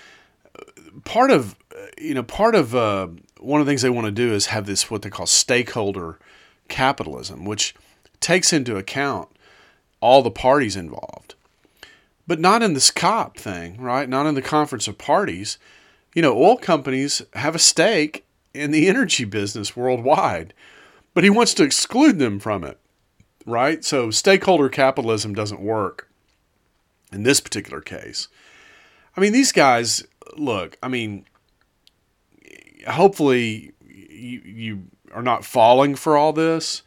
part 1.04 1.32
of 1.32 1.56
you 2.00 2.14
know 2.14 2.24
part 2.24 2.56
of 2.56 2.76
uh, 2.76 3.08
one 3.40 3.62
of 3.62 3.68
the 3.68 3.72
things 3.72 3.82
they 3.82 3.90
want 3.90 4.06
to 4.06 4.12
do 4.12 4.34
is 4.34 4.48
have 4.48 4.66
this 4.66 4.90
what 4.90 5.04
they 5.04 5.10
call 5.10 5.26
stakeholder 5.26 6.20
capitalism, 6.68 7.46
which 7.46 7.76
takes 8.20 8.52
into 8.52 8.76
account 8.76 9.30
all 10.00 10.22
the 10.22 10.32
parties 10.32 10.76
involved, 10.76 11.36
but 12.28 12.40
not 12.40 12.64
in 12.64 12.74
this 12.74 12.90
COP 12.90 13.38
thing, 13.38 13.80
right? 13.80 14.10
Not 14.10 14.26
in 14.26 14.36
the 14.36 14.42
conference 14.42 14.88
of 14.88 14.98
parties. 14.98 15.58
You 16.16 16.22
know, 16.22 16.36
oil 16.36 16.58
companies 16.58 17.22
have 17.34 17.56
a 17.56 17.60
stake 17.60 18.26
in 18.54 18.72
the 18.72 18.88
energy 18.88 19.26
business 19.26 19.76
worldwide, 19.76 20.54
but 21.14 21.24
he 21.24 21.30
wants 21.30 21.54
to 21.56 21.64
exclude 21.64 22.20
them 22.20 22.40
from 22.40 22.64
it, 22.64 22.80
right? 23.46 23.84
So 23.84 24.12
stakeholder 24.12 24.70
capitalism 24.70 25.34
doesn't 25.34 25.62
work 25.62 26.10
in 27.12 27.24
this 27.24 27.40
particular 27.40 27.82
case. 27.82 28.28
I 29.16 29.22
mean, 29.22 29.34
these 29.34 29.52
guys, 29.52 30.06
look, 30.38 30.78
I 30.82 30.88
mean, 30.88 31.26
hopefully 32.88 33.74
you, 33.88 34.42
you 34.46 34.84
are 35.14 35.22
not 35.22 35.46
falling 35.46 35.96
for 35.96 36.16
all 36.16 36.34
this. 36.34 36.84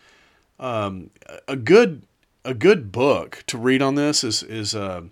Um, 0.59 1.11
a 1.48 1.57
good 1.57 2.07
a 2.44 2.55
good 2.55 2.92
book 2.92 3.42
to 3.46 3.59
read 3.59 3.83
on 3.83 3.94
this 3.94 4.22
is 4.22 4.42
is 4.42 4.74
uh, 4.74 5.03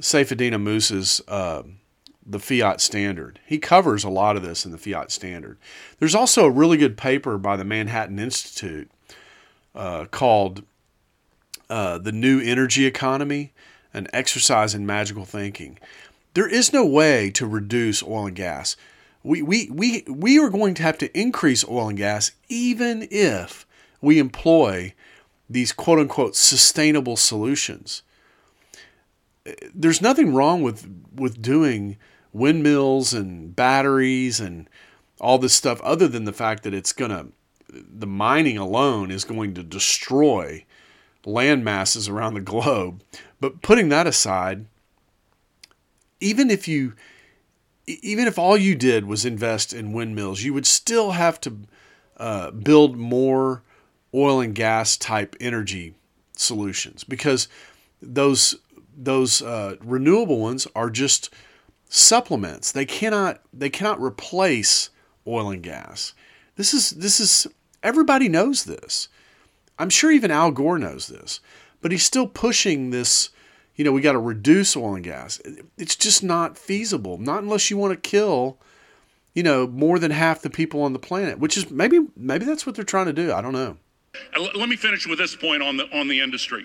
Ammous's 0.00 1.20
uh, 1.28 1.62
the 2.24 2.38
fiat 2.38 2.80
standard. 2.80 3.40
He 3.46 3.58
covers 3.58 4.04
a 4.04 4.10
lot 4.10 4.36
of 4.36 4.42
this 4.42 4.64
in 4.64 4.70
the 4.70 4.78
fiat 4.78 5.10
standard. 5.10 5.58
There's 5.98 6.14
also 6.14 6.46
a 6.46 6.50
really 6.50 6.76
good 6.76 6.96
paper 6.96 7.38
by 7.38 7.56
the 7.56 7.64
Manhattan 7.64 8.18
Institute 8.18 8.90
uh, 9.74 10.06
called 10.06 10.62
uh, 11.68 11.98
The 11.98 12.12
New 12.12 12.40
Energy 12.40 12.86
Economy 12.86 13.52
An 13.92 14.08
Exercise 14.12 14.74
in 14.74 14.86
Magical 14.86 15.24
Thinking. 15.24 15.78
There 16.34 16.48
is 16.48 16.72
no 16.72 16.86
way 16.86 17.30
to 17.32 17.46
reduce 17.46 18.02
oil 18.02 18.26
and 18.26 18.36
gas. 18.36 18.76
We, 19.22 19.42
we, 19.42 19.68
we, 19.70 20.04
we 20.08 20.38
are 20.38 20.48
going 20.48 20.74
to 20.74 20.82
have 20.82 20.98
to 20.98 21.18
increase 21.18 21.66
oil 21.68 21.88
and 21.88 21.98
gas 21.98 22.32
even 22.48 23.06
if 23.10 23.66
we 24.00 24.18
employ 24.18 24.94
these 25.48 25.72
quote 25.72 25.98
unquote 25.98 26.34
sustainable 26.34 27.16
solutions. 27.16 28.02
There's 29.74 30.00
nothing 30.00 30.34
wrong 30.34 30.62
with, 30.62 30.88
with 31.14 31.42
doing 31.42 31.98
windmills 32.32 33.12
and 33.12 33.54
batteries 33.54 34.40
and 34.40 34.68
all 35.20 35.38
this 35.38 35.54
stuff 35.54 35.80
other 35.82 36.08
than 36.08 36.24
the 36.24 36.32
fact 36.32 36.62
that 36.62 36.74
it's 36.74 36.92
going 36.92 37.10
to 37.10 37.28
the 37.68 38.06
mining 38.06 38.58
alone 38.58 39.10
is 39.10 39.24
going 39.24 39.54
to 39.54 39.62
destroy 39.62 40.64
land 41.24 41.64
masses 41.64 42.08
around 42.08 42.34
the 42.34 42.40
globe. 42.40 43.02
But 43.40 43.62
putting 43.62 43.88
that 43.88 44.06
aside 44.06 44.66
even 46.22 46.50
if 46.50 46.68
you 46.68 46.94
even 47.86 48.28
if 48.28 48.38
all 48.38 48.56
you 48.56 48.74
did 48.74 49.06
was 49.06 49.24
invest 49.24 49.72
in 49.72 49.92
windmills 49.92 50.42
you 50.42 50.54
would 50.54 50.66
still 50.66 51.12
have 51.12 51.40
to 51.40 51.58
uh, 52.16 52.50
build 52.52 52.96
more 52.96 53.62
oil 54.14 54.40
and 54.40 54.54
gas 54.54 54.96
type 54.96 55.34
energy 55.40 55.94
solutions 56.36 57.04
because 57.04 57.48
those 58.00 58.56
those 58.96 59.42
uh, 59.42 59.76
renewable 59.82 60.38
ones 60.38 60.66
are 60.74 60.90
just 60.90 61.30
supplements. 61.92 62.72
They 62.72 62.86
cannot 62.86 63.40
they 63.52 63.68
cannot 63.68 64.00
replace 64.00 64.88
oil 65.26 65.50
and 65.50 65.62
gas. 65.62 66.14
This 66.56 66.72
is 66.72 66.90
this 66.90 67.20
is 67.20 67.46
everybody 67.82 68.28
knows 68.28 68.64
this. 68.64 69.08
I'm 69.78 69.90
sure 69.90 70.10
even 70.10 70.30
Al 70.30 70.50
Gore 70.50 70.78
knows 70.78 71.06
this, 71.06 71.40
but 71.80 71.92
he's 71.92 72.04
still 72.04 72.26
pushing 72.26 72.90
this. 72.90 73.30
You 73.76 73.84
know, 73.84 73.92
we 73.92 74.00
got 74.00 74.12
to 74.12 74.18
reduce 74.18 74.76
oil 74.76 74.94
and 74.94 75.04
gas. 75.04 75.40
It's 75.78 75.96
just 75.96 76.22
not 76.22 76.58
feasible. 76.58 77.18
Not 77.18 77.42
unless 77.42 77.70
you 77.70 77.76
want 77.76 77.92
to 77.92 78.08
kill, 78.08 78.58
you 79.34 79.42
know, 79.42 79.66
more 79.66 79.98
than 79.98 80.10
half 80.10 80.42
the 80.42 80.50
people 80.50 80.82
on 80.82 80.92
the 80.92 80.98
planet. 80.98 81.38
Which 81.38 81.56
is 81.56 81.70
maybe 81.70 82.00
maybe 82.16 82.46
that's 82.46 82.66
what 82.66 82.74
they're 82.74 82.84
trying 82.84 83.06
to 83.06 83.12
do. 83.12 83.32
I 83.32 83.42
don't 83.42 83.52
know. 83.52 83.76
Uh, 84.34 84.48
let 84.54 84.68
me 84.68 84.76
finish 84.76 85.06
with 85.06 85.18
this 85.18 85.36
point 85.36 85.62
on 85.62 85.76
the 85.76 85.84
on 85.98 86.08
the 86.08 86.20
industry. 86.20 86.64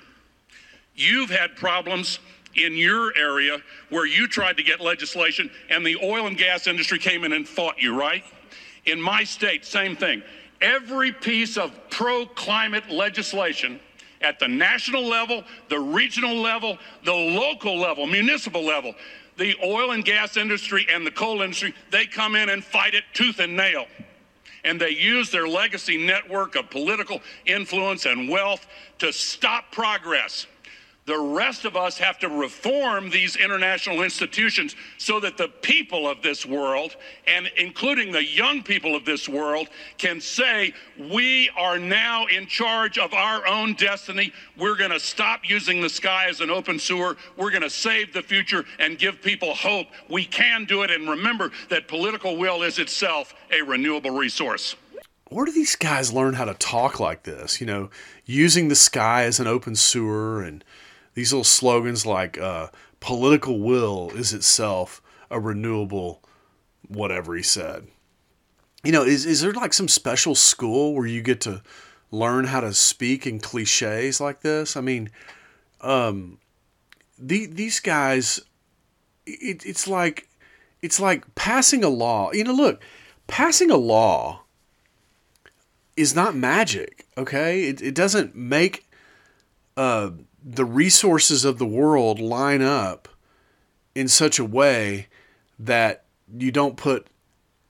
You've 0.95 1.29
had 1.29 1.55
problems 1.55 2.19
in 2.57 2.75
your 2.75 3.15
area 3.17 3.59
where 3.89 4.05
you 4.05 4.27
tried 4.27 4.57
to 4.57 4.63
get 4.63 4.81
legislation 4.81 5.49
and 5.69 5.85
the 5.85 5.97
oil 6.03 6.27
and 6.27 6.37
gas 6.37 6.67
industry 6.67 6.99
came 6.99 7.23
in 7.23 7.33
and 7.33 7.47
fought 7.47 7.81
you, 7.81 7.97
right? 7.97 8.23
In 8.85 9.01
my 9.01 9.23
state, 9.23 9.65
same 9.65 9.95
thing. 9.95 10.23
Every 10.61 11.11
piece 11.11 11.57
of 11.57 11.71
pro 11.89 12.25
climate 12.25 12.89
legislation 12.89 13.79
at 14.21 14.39
the 14.39 14.47
national 14.47 15.05
level, 15.05 15.43
the 15.69 15.79
regional 15.79 16.35
level, 16.35 16.77
the 17.05 17.13
local 17.13 17.77
level, 17.77 18.07
municipal 18.07 18.65
level, 18.65 18.95
the 19.37 19.55
oil 19.63 19.91
and 19.91 20.03
gas 20.03 20.37
industry 20.37 20.87
and 20.91 21.05
the 21.05 21.11
coal 21.11 21.41
industry, 21.41 21.73
they 21.91 22.05
come 22.05 22.35
in 22.35 22.49
and 22.49 22.63
fight 22.63 22.95
it 22.95 23.03
tooth 23.13 23.39
and 23.39 23.55
nail. 23.55 23.85
And 24.63 24.81
they 24.81 24.89
use 24.89 25.29
their 25.31 25.47
legacy 25.47 26.03
network 26.03 26.55
of 26.55 26.69
political 26.69 27.21
influence 27.45 28.05
and 28.05 28.27
wealth 28.27 28.65
to 28.99 29.13
stop 29.13 29.71
progress. 29.71 30.47
The 31.07 31.17
rest 31.17 31.63
of 31.63 31.77
us 31.77 31.97
have 31.99 32.19
to 32.19 32.27
reform 32.27 33.09
these 33.09 33.37
international 33.37 34.01
institutions 34.01 34.75
so 34.97 35.21
that 35.21 35.37
the 35.37 35.47
people 35.47 36.05
of 36.05 36.21
this 36.21 36.45
world, 36.45 36.97
and 37.25 37.49
including 37.55 38.11
the 38.11 38.25
young 38.25 38.61
people 38.61 38.93
of 38.93 39.05
this 39.05 39.29
world, 39.29 39.69
can 39.97 40.19
say, 40.19 40.73
We 40.99 41.49
are 41.55 41.79
now 41.79 42.25
in 42.25 42.45
charge 42.45 42.97
of 42.97 43.13
our 43.13 43.47
own 43.47 43.75
destiny. 43.75 44.33
We're 44.57 44.75
going 44.75 44.91
to 44.91 44.99
stop 44.99 45.49
using 45.49 45.81
the 45.81 45.87
sky 45.87 46.25
as 46.27 46.41
an 46.41 46.49
open 46.49 46.77
sewer. 46.77 47.15
We're 47.37 47.51
going 47.51 47.61
to 47.61 47.69
save 47.69 48.11
the 48.11 48.21
future 48.21 48.65
and 48.77 48.99
give 48.99 49.21
people 49.21 49.53
hope. 49.53 49.87
We 50.09 50.25
can 50.25 50.65
do 50.65 50.83
it. 50.83 50.91
And 50.91 51.09
remember 51.09 51.51
that 51.69 51.87
political 51.87 52.35
will 52.35 52.63
is 52.63 52.79
itself 52.79 53.33
a 53.49 53.61
renewable 53.61 54.11
resource 54.11 54.75
where 55.29 55.45
do 55.45 55.51
these 55.51 55.75
guys 55.75 56.13
learn 56.13 56.35
how 56.35 56.45
to 56.45 56.53
talk 56.53 57.01
like 57.01 57.23
this? 57.23 57.59
You 57.59 57.67
know, 57.67 57.89
using 58.25 58.69
the 58.69 58.75
sky 58.75 59.23
as 59.23 59.41
an 59.41 59.47
open 59.47 59.75
sewer 59.75 60.41
and 60.41 60.63
these 61.17 61.33
little 61.33 61.43
slogans 61.43 62.05
like 62.05 62.37
uh, 62.37 62.67
political 62.99 63.57
will 63.57 64.11
is 64.11 64.33
itself 64.33 65.01
a 65.31 65.39
renewable 65.39 66.21
whatever 66.87 67.35
he 67.35 67.41
said. 67.41 67.87
You 68.83 68.91
know, 68.91 69.01
is, 69.01 69.25
is 69.25 69.41
there 69.41 69.51
like 69.51 69.73
some 69.73 69.87
special 69.87 70.35
school 70.35 70.93
where 70.93 71.07
you 71.07 71.23
get 71.23 71.41
to 71.41 71.63
learn 72.11 72.45
how 72.45 72.59
to 72.59 72.71
speak 72.71 73.25
in 73.25 73.39
cliches 73.39 74.21
like 74.21 74.41
this? 74.41 74.77
I 74.77 74.81
mean, 74.81 75.09
um, 75.81 76.37
the, 77.17 77.47
these 77.47 77.79
guys, 77.79 78.39
it, 79.25 79.65
it's 79.65 79.87
like, 79.87 80.29
it's 80.83 80.99
like 80.99 81.33
passing 81.33 81.83
a 81.83 81.89
law. 81.89 82.31
You 82.31 82.43
know, 82.43 82.53
look, 82.53 82.79
passing 83.25 83.71
a 83.71 83.77
law 83.77 84.43
is 85.95 86.13
not 86.13 86.35
magic. 86.35 87.07
Okay, 87.17 87.63
it, 87.63 87.81
it 87.81 87.95
doesn't 87.95 88.35
make 88.35 88.87
uh, 89.75 90.11
the 90.49 90.65
resources 90.65 91.43
of 91.43 91.57
the 91.57 91.65
world 91.65 92.19
line 92.19 92.61
up 92.61 93.09
in 93.93 94.07
such 94.07 94.39
a 94.39 94.45
way 94.45 95.07
that 95.59 96.05
you 96.37 96.51
don't 96.51 96.77
put 96.77 97.07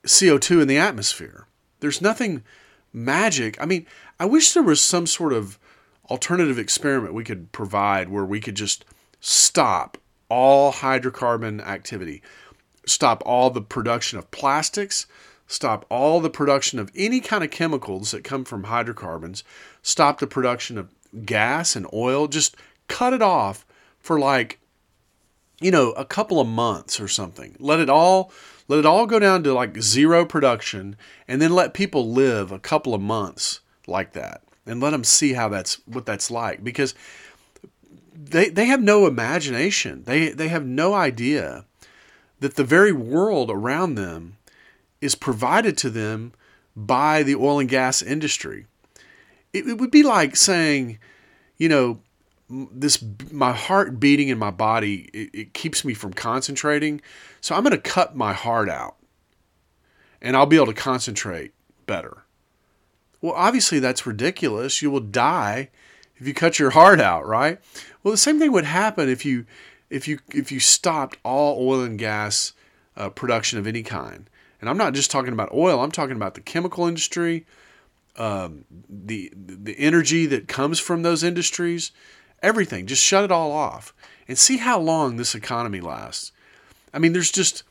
CO2 0.06 0.62
in 0.62 0.68
the 0.68 0.78
atmosphere. 0.78 1.46
There's 1.80 2.00
nothing 2.00 2.44
magic. 2.92 3.60
I 3.60 3.66
mean, 3.66 3.84
I 4.20 4.26
wish 4.26 4.52
there 4.52 4.62
was 4.62 4.80
some 4.80 5.06
sort 5.08 5.32
of 5.32 5.58
alternative 6.08 6.58
experiment 6.58 7.14
we 7.14 7.24
could 7.24 7.50
provide 7.50 8.10
where 8.10 8.24
we 8.24 8.40
could 8.40 8.54
just 8.54 8.84
stop 9.20 9.98
all 10.28 10.72
hydrocarbon 10.72 11.60
activity, 11.66 12.22
stop 12.86 13.22
all 13.26 13.50
the 13.50 13.60
production 13.60 14.18
of 14.18 14.30
plastics, 14.30 15.06
stop 15.48 15.84
all 15.90 16.20
the 16.20 16.30
production 16.30 16.78
of 16.78 16.92
any 16.94 17.18
kind 17.20 17.42
of 17.42 17.50
chemicals 17.50 18.12
that 18.12 18.22
come 18.22 18.44
from 18.44 18.64
hydrocarbons, 18.64 19.42
stop 19.82 20.20
the 20.20 20.26
production 20.28 20.78
of 20.78 20.94
gas 21.24 21.74
and 21.74 21.86
oil, 21.92 22.28
just 22.28 22.56
cut 22.88 23.12
it 23.12 23.22
off 23.22 23.64
for 23.98 24.18
like 24.18 24.58
you 25.60 25.70
know 25.70 25.92
a 25.92 26.04
couple 26.04 26.40
of 26.40 26.48
months 26.48 27.00
or 27.00 27.08
something. 27.08 27.56
Let 27.58 27.80
it 27.80 27.88
all 27.90 28.32
let 28.68 28.78
it 28.78 28.86
all 28.86 29.06
go 29.06 29.18
down 29.18 29.42
to 29.44 29.54
like 29.54 29.80
zero 29.80 30.24
production 30.26 30.96
and 31.26 31.40
then 31.40 31.52
let 31.52 31.74
people 31.74 32.10
live 32.10 32.52
a 32.52 32.58
couple 32.58 32.94
of 32.94 33.00
months 33.00 33.60
like 33.86 34.12
that 34.12 34.42
and 34.66 34.80
let 34.80 34.90
them 34.90 35.04
see 35.04 35.32
how 35.32 35.48
that's 35.48 35.80
what 35.86 36.06
that's 36.06 36.30
like 36.30 36.62
because 36.62 36.94
they 38.14 38.50
they 38.50 38.66
have 38.66 38.82
no 38.82 39.06
imagination. 39.06 40.04
They 40.04 40.30
they 40.30 40.48
have 40.48 40.66
no 40.66 40.94
idea 40.94 41.64
that 42.40 42.56
the 42.56 42.64
very 42.64 42.92
world 42.92 43.50
around 43.50 43.94
them 43.94 44.36
is 45.00 45.14
provided 45.14 45.76
to 45.78 45.90
them 45.90 46.32
by 46.76 47.22
the 47.22 47.34
oil 47.34 47.58
and 47.58 47.68
gas 47.68 48.02
industry. 48.02 48.66
It, 49.52 49.66
it 49.66 49.78
would 49.78 49.90
be 49.90 50.02
like 50.02 50.36
saying 50.36 50.98
you 51.56 51.68
know 51.68 52.00
this 52.50 53.02
my 53.30 53.52
heart 53.52 54.00
beating 54.00 54.28
in 54.28 54.38
my 54.38 54.50
body 54.50 55.10
it, 55.12 55.30
it 55.34 55.54
keeps 55.54 55.84
me 55.84 55.94
from 55.94 56.12
concentrating. 56.12 57.00
So 57.40 57.54
i'm 57.54 57.62
going 57.62 57.76
to 57.76 57.78
cut 57.78 58.16
my 58.16 58.32
heart 58.32 58.68
out 58.68 58.96
and 60.20 60.36
i'll 60.36 60.46
be 60.46 60.56
able 60.56 60.66
to 60.66 60.74
concentrate 60.74 61.52
better. 61.86 62.24
Well 63.20 63.34
obviously 63.34 63.78
that's 63.78 64.06
ridiculous. 64.06 64.82
You 64.82 64.90
will 64.90 65.00
die 65.00 65.70
if 66.16 66.26
you 66.26 66.34
cut 66.34 66.58
your 66.58 66.70
heart 66.70 67.00
out 67.00 67.26
right? 67.26 67.60
Well 68.02 68.12
the 68.12 68.18
same 68.18 68.38
thing 68.38 68.52
would 68.52 68.64
happen 68.64 69.08
if 69.08 69.24
you 69.24 69.46
if 69.90 70.08
you 70.08 70.18
if 70.30 70.50
you 70.50 70.60
stopped 70.60 71.18
all 71.24 71.58
oil 71.60 71.82
and 71.82 71.98
gas 71.98 72.52
uh, 72.96 73.10
production 73.10 73.58
of 73.58 73.66
any 73.66 73.82
kind. 73.82 74.28
And 74.60 74.68
i'm 74.68 74.78
not 74.78 74.94
just 74.94 75.10
talking 75.10 75.32
about 75.32 75.52
oil 75.52 75.80
i'm 75.80 75.92
talking 75.92 76.16
about 76.16 76.34
the 76.34 76.40
chemical 76.40 76.86
industry 76.86 77.46
um, 78.18 78.64
the 78.88 79.32
the 79.34 79.78
energy 79.78 80.26
that 80.26 80.48
comes 80.48 80.80
from 80.80 81.02
those 81.02 81.22
industries 81.22 81.92
Everything. 82.42 82.86
Just 82.86 83.02
shut 83.02 83.24
it 83.24 83.32
all 83.32 83.52
off 83.52 83.94
and 84.26 84.38
see 84.38 84.58
how 84.58 84.78
long 84.78 85.16
this 85.16 85.34
economy 85.34 85.80
lasts. 85.80 86.32
I 86.92 86.98
mean, 86.98 87.12
there's 87.12 87.32
just 87.32 87.62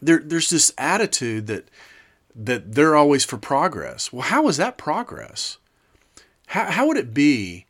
there 0.00 0.18
there's 0.18 0.50
this 0.50 0.72
attitude 0.78 1.46
that 1.46 1.68
that 2.34 2.74
they're 2.74 2.96
always 2.96 3.24
for 3.24 3.36
progress. 3.36 4.12
Well, 4.12 4.22
how 4.22 4.48
is 4.48 4.56
that 4.56 4.78
progress? 4.78 5.58
How 6.48 6.70
how 6.70 6.86
would 6.86 6.96
it 6.96 7.14
be? 7.14 7.66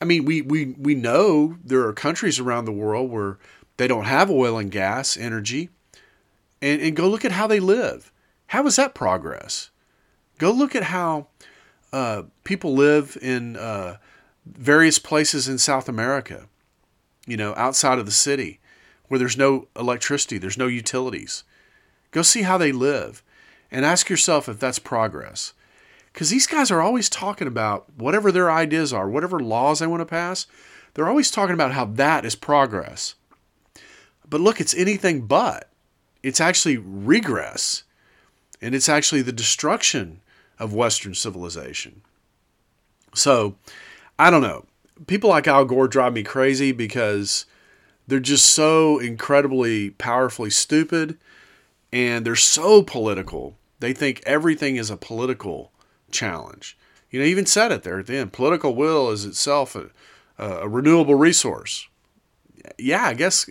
I 0.00 0.04
mean, 0.04 0.24
we 0.24 0.42
we 0.42 0.74
we 0.78 0.94
know 0.94 1.56
there 1.64 1.86
are 1.86 1.92
countries 1.92 2.38
around 2.38 2.64
the 2.64 2.72
world 2.72 3.10
where 3.10 3.38
they 3.76 3.86
don't 3.86 4.04
have 4.04 4.30
oil 4.30 4.58
and 4.58 4.70
gas 4.70 5.16
energy. 5.16 5.70
And 6.62 6.80
and 6.80 6.96
go 6.96 7.08
look 7.08 7.24
at 7.24 7.32
how 7.32 7.46
they 7.46 7.60
live. 7.60 8.10
How 8.48 8.66
is 8.66 8.76
that 8.76 8.94
progress? 8.94 9.70
Go 10.38 10.50
look 10.50 10.74
at 10.74 10.84
how 10.84 11.28
uh, 11.92 12.22
people 12.44 12.74
live 12.74 13.16
in 13.20 13.56
uh, 13.56 13.96
various 14.46 14.98
places 14.98 15.48
in 15.48 15.58
South 15.58 15.88
America, 15.88 16.46
you 17.26 17.36
know, 17.36 17.54
outside 17.56 17.98
of 17.98 18.06
the 18.06 18.12
city, 18.12 18.60
where 19.08 19.18
there's 19.18 19.36
no 19.36 19.68
electricity, 19.76 20.38
there's 20.38 20.58
no 20.58 20.66
utilities. 20.66 21.44
Go 22.10 22.22
see 22.22 22.42
how 22.42 22.56
they 22.56 22.72
live 22.72 23.22
and 23.70 23.84
ask 23.84 24.08
yourself 24.08 24.48
if 24.48 24.58
that's 24.58 24.78
progress. 24.78 25.52
Because 26.12 26.30
these 26.30 26.46
guys 26.46 26.70
are 26.70 26.80
always 26.80 27.10
talking 27.10 27.46
about 27.46 27.92
whatever 27.96 28.32
their 28.32 28.50
ideas 28.50 28.92
are, 28.92 29.08
whatever 29.08 29.38
laws 29.38 29.80
they 29.80 29.86
want 29.86 30.00
to 30.00 30.06
pass, 30.06 30.46
they're 30.94 31.08
always 31.08 31.30
talking 31.30 31.52
about 31.52 31.72
how 31.72 31.84
that 31.84 32.24
is 32.24 32.34
progress. 32.34 33.16
But 34.28 34.40
look, 34.40 34.60
it's 34.60 34.74
anything 34.74 35.26
but. 35.26 35.68
It's 36.22 36.40
actually 36.40 36.78
regress. 36.78 37.82
And 38.62 38.74
it's 38.74 38.88
actually 38.88 39.22
the 39.22 39.32
destruction 39.32 40.20
of 40.58 40.72
Western 40.72 41.14
civilization. 41.14 42.00
So, 43.14 43.56
I 44.18 44.30
don't 44.30 44.42
know. 44.42 44.64
People 45.06 45.30
like 45.30 45.46
Al 45.46 45.64
Gore 45.64 45.88
drive 45.88 46.14
me 46.14 46.22
crazy 46.22 46.72
because 46.72 47.46
they're 48.06 48.20
just 48.20 48.46
so 48.46 48.98
incredibly 48.98 49.90
powerfully 49.90 50.50
stupid 50.50 51.18
and 51.92 52.24
they're 52.24 52.36
so 52.36 52.82
political. 52.82 53.56
They 53.80 53.92
think 53.92 54.22
everything 54.24 54.76
is 54.76 54.90
a 54.90 54.96
political 54.96 55.70
challenge. 56.10 56.78
You 57.10 57.20
know, 57.20 57.26
even 57.26 57.46
said 57.46 57.72
it 57.72 57.82
there 57.82 57.98
at 57.98 58.06
the 58.06 58.16
end. 58.16 58.32
Political 58.32 58.74
will 58.74 59.10
is 59.10 59.24
itself 59.24 59.76
a, 59.76 59.90
a 60.38 60.68
renewable 60.68 61.14
resource. 61.14 61.88
Yeah, 62.78 63.04
I 63.04 63.14
guess 63.14 63.48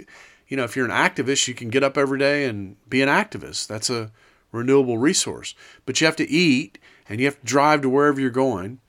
you 0.48 0.58
know 0.58 0.64
if 0.64 0.76
you're 0.76 0.86
an 0.86 0.92
activist, 0.92 1.48
you 1.48 1.54
can 1.54 1.70
get 1.70 1.84
up 1.84 1.98
every 1.98 2.20
day 2.20 2.46
and 2.46 2.76
be 2.90 3.02
an 3.02 3.10
activist. 3.10 3.68
That's 3.68 3.90
a 3.90 4.12
renewable 4.52 4.98
resource. 4.98 5.56
But 5.86 6.02
you 6.02 6.06
have 6.06 6.16
to 6.18 6.30
eat 6.30 6.78
and 7.08 7.20
you 7.20 7.26
have 7.28 7.40
to 7.40 7.46
drive 7.46 7.82
to 7.82 7.90
wherever 7.90 8.20
you're 8.20 8.30
going. 8.30 8.80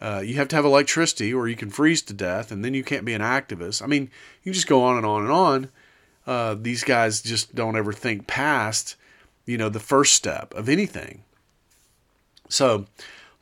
Uh, 0.00 0.22
you 0.24 0.34
have 0.34 0.48
to 0.48 0.56
have 0.56 0.64
electricity 0.64 1.32
or 1.32 1.48
you 1.48 1.56
can 1.56 1.70
freeze 1.70 2.02
to 2.02 2.12
death 2.12 2.50
and 2.50 2.64
then 2.64 2.74
you 2.74 2.84
can't 2.84 3.04
be 3.04 3.14
an 3.14 3.22
activist. 3.22 3.82
I 3.82 3.86
mean, 3.86 4.10
you 4.42 4.52
just 4.52 4.66
go 4.66 4.82
on 4.82 4.96
and 4.96 5.06
on 5.06 5.22
and 5.22 5.30
on. 5.32 5.70
Uh, 6.26 6.56
these 6.58 6.84
guys 6.84 7.22
just 7.22 7.54
don't 7.54 7.76
ever 7.76 7.92
think 7.92 8.26
past, 8.26 8.96
you 9.46 9.56
know, 9.56 9.68
the 9.68 9.80
first 9.80 10.14
step 10.14 10.52
of 10.54 10.68
anything. 10.68 11.22
So, 12.48 12.86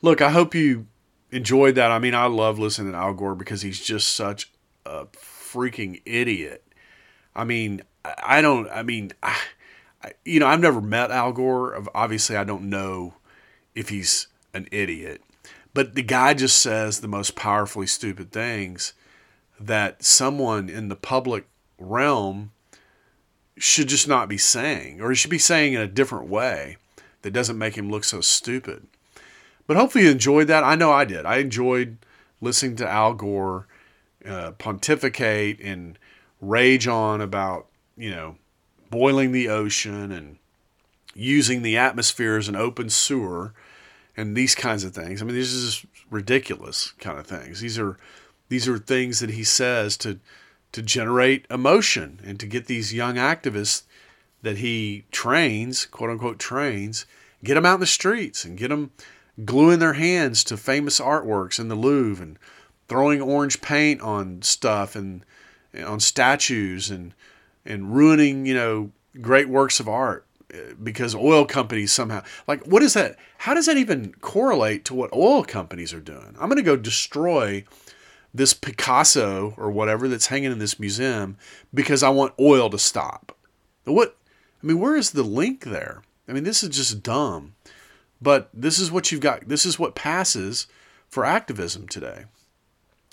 look, 0.01 0.21
I 0.21 0.29
hope 0.29 0.55
you 0.55 0.87
enjoyed 1.31 1.75
that. 1.75 1.91
I 1.91 1.99
mean, 1.99 2.15
I 2.15 2.25
love 2.25 2.59
listening 2.59 2.93
to 2.93 2.97
Al 2.97 3.13
Gore 3.13 3.35
because 3.35 3.61
he's 3.61 3.79
just 3.79 4.09
such 4.09 4.51
a 4.85 5.05
freaking 5.05 6.01
idiot. 6.05 6.63
I 7.35 7.43
mean, 7.43 7.81
I 8.05 8.41
don't, 8.41 8.69
I 8.69 8.83
mean, 8.83 9.11
I, 9.23 9.37
you 10.25 10.39
know, 10.39 10.47
I've 10.47 10.59
never 10.59 10.81
met 10.81 11.11
Al 11.11 11.31
Gore. 11.31 11.83
Obviously, 11.95 12.35
I 12.35 12.43
don't 12.43 12.69
know 12.69 13.15
if 13.75 13.89
he's 13.89 14.27
an 14.53 14.67
idiot, 14.71 15.21
but 15.73 15.95
the 15.95 16.03
guy 16.03 16.33
just 16.33 16.59
says 16.59 16.99
the 16.99 17.07
most 17.07 17.35
powerfully 17.35 17.87
stupid 17.87 18.31
things 18.31 18.93
that 19.59 20.03
someone 20.03 20.69
in 20.69 20.89
the 20.89 20.95
public 20.95 21.45
realm 21.79 22.51
should 23.57 23.87
just 23.87 24.07
not 24.07 24.27
be 24.27 24.37
saying, 24.37 25.01
or 25.01 25.09
he 25.09 25.15
should 25.15 25.31
be 25.31 25.37
saying 25.37 25.73
in 25.73 25.81
a 25.81 25.87
different 25.87 26.27
way 26.27 26.77
that 27.21 27.31
doesn't 27.31 27.57
make 27.57 27.77
him 27.77 27.89
look 27.89 28.03
so 28.03 28.21
stupid. 28.21 28.87
But 29.65 29.77
hopefully 29.77 30.05
you 30.05 30.11
enjoyed 30.11 30.47
that. 30.47 30.63
I 30.63 30.75
know 30.75 30.91
I 30.91 31.05
did. 31.05 31.25
I 31.25 31.37
enjoyed 31.37 31.97
listening 32.41 32.75
to 32.77 32.89
Al 32.89 33.13
Gore 33.13 33.67
uh, 34.25 34.51
pontificate 34.51 35.59
and 35.61 35.97
rage 36.41 36.87
on 36.87 37.21
about, 37.21 37.67
you 37.95 38.11
know, 38.11 38.35
boiling 38.89 39.31
the 39.31 39.49
ocean 39.49 40.11
and 40.11 40.37
using 41.15 41.61
the 41.61 41.77
atmosphere 41.77 42.37
as 42.37 42.49
an 42.49 42.55
open 42.55 42.89
sewer 42.89 43.53
and 44.15 44.35
these 44.35 44.55
kinds 44.55 44.83
of 44.83 44.93
things. 44.93 45.21
I 45.21 45.25
mean, 45.25 45.35
these 45.35 45.53
are 45.53 45.65
just 45.65 45.85
ridiculous 46.09 46.93
kind 46.99 47.19
of 47.19 47.27
things. 47.27 47.61
These 47.61 47.79
are 47.79 47.97
these 48.49 48.67
are 48.67 48.77
things 48.77 49.19
that 49.19 49.31
he 49.31 49.43
says 49.43 49.97
to 49.97 50.19
to 50.71 50.81
generate 50.81 51.45
emotion 51.49 52.19
and 52.23 52.39
to 52.39 52.47
get 52.47 52.65
these 52.65 52.93
young 52.93 53.15
activists 53.15 53.83
that 54.41 54.57
he 54.57 55.05
trains, 55.11 55.85
quote 55.85 56.09
unquote 56.09 56.39
trains, 56.39 57.05
get 57.43 57.55
them 57.55 57.65
out 57.65 57.75
in 57.75 57.79
the 57.79 57.85
streets 57.85 58.43
and 58.43 58.57
get 58.57 58.69
them 58.69 58.91
gluing 59.45 59.79
their 59.79 59.93
hands 59.93 60.43
to 60.43 60.57
famous 60.57 60.99
artworks 60.99 61.59
in 61.59 61.67
the 61.67 61.75
Louvre 61.75 62.23
and 62.23 62.37
throwing 62.87 63.21
orange 63.21 63.61
paint 63.61 64.01
on 64.01 64.41
stuff 64.41 64.95
and, 64.95 65.25
and 65.73 65.85
on 65.85 65.99
statues 65.99 66.89
and 66.89 67.13
and 67.65 67.95
ruining, 67.95 68.45
you 68.45 68.53
know, 68.53 68.91
great 69.21 69.47
works 69.47 69.79
of 69.79 69.87
art 69.87 70.25
because 70.81 71.15
oil 71.15 71.45
companies 71.45 71.91
somehow 71.91 72.23
like 72.47 72.65
what 72.65 72.83
is 72.83 72.93
that 72.93 73.17
how 73.39 73.53
does 73.53 73.65
that 73.65 73.77
even 73.77 74.13
correlate 74.21 74.85
to 74.85 74.93
what 74.93 75.13
oil 75.13 75.43
companies 75.43 75.93
are 75.93 75.99
doing? 75.99 76.35
I'm 76.39 76.49
going 76.49 76.57
to 76.57 76.63
go 76.63 76.75
destroy 76.75 77.63
this 78.33 78.53
picasso 78.53 79.53
or 79.57 79.71
whatever 79.71 80.07
that's 80.07 80.27
hanging 80.27 80.51
in 80.51 80.59
this 80.59 80.79
museum 80.79 81.37
because 81.73 82.01
i 82.01 82.09
want 82.09 82.33
oil 82.39 82.69
to 82.69 82.79
stop. 82.79 83.35
What 83.85 84.17
i 84.61 84.67
mean 84.67 84.79
where 84.79 84.95
is 84.95 85.11
the 85.11 85.23
link 85.23 85.63
there? 85.63 86.03
I 86.27 86.33
mean 86.33 86.43
this 86.43 86.63
is 86.63 86.69
just 86.69 87.03
dumb 87.03 87.55
but 88.21 88.49
this 88.53 88.79
is 88.79 88.91
what 88.91 89.11
you've 89.11 89.21
got 89.21 89.47
this 89.47 89.65
is 89.65 89.79
what 89.79 89.95
passes 89.95 90.67
for 91.09 91.25
activism 91.25 91.87
today. 91.87 92.25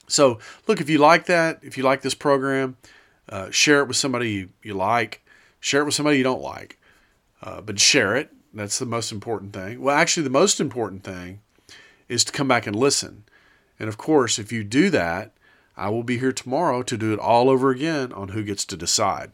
So 0.09 0.39
look 0.67 0.81
if 0.81 0.91
you 0.91 0.99
like 0.99 1.27
that 1.27 1.61
if 1.63 1.77
you 1.79 1.85
like 1.85 2.03
this 2.03 2.15
program 2.15 2.77
uh, 3.29 3.51
share 3.51 3.81
it 3.81 3.87
with 3.87 3.97
somebody 3.97 4.31
you, 4.31 4.49
you 4.63 4.75
like 4.75 5.23
Share 5.61 5.83
it 5.83 5.85
with 5.85 5.95
somebody 5.95 6.17
you 6.17 6.25
don't 6.25 6.41
like, 6.41 6.79
uh, 7.43 7.61
but 7.61 7.81
share 7.81 8.17
it. 8.17 8.31
That's 8.53 8.79
the 8.79 8.87
most 8.87 9.13
important 9.13 9.53
thing. 9.53 9.81
Well, 9.81 9.97
actually, 9.97 10.25
the 10.25 10.31
most 10.31 10.61
important 10.61 11.05
thing 11.05 11.41
is 12.09 12.25
to 12.25 12.33
come 12.33 12.49
back 12.49 12.67
and 12.67 12.75
listen. 12.75 13.25
And 13.79 13.89
of 13.89 13.97
course, 13.97 14.39
if 14.39 14.53
you 14.53 14.65
do 14.65 14.91
that, 14.91 15.33
I 15.77 15.89
will 15.89 16.03
be 16.03 16.19
here 16.19 16.33
tomorrow 16.33 16.83
to 16.83 16.97
do 16.97 17.13
it 17.13 17.19
all 17.19 17.49
over 17.49 17.71
again 17.71 18.13
on 18.13 18.31
Who 18.31 18.43
Gets 18.43 18.65
to 18.67 18.77
Decide. 18.77 19.31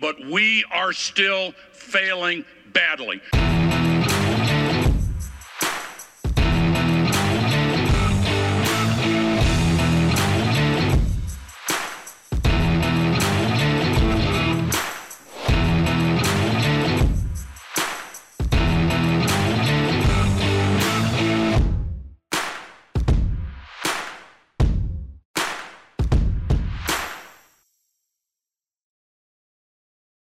But 0.00 0.16
we 0.26 0.64
are 0.72 0.92
still 0.92 1.52
failing 1.72 2.44
badly. 2.72 3.20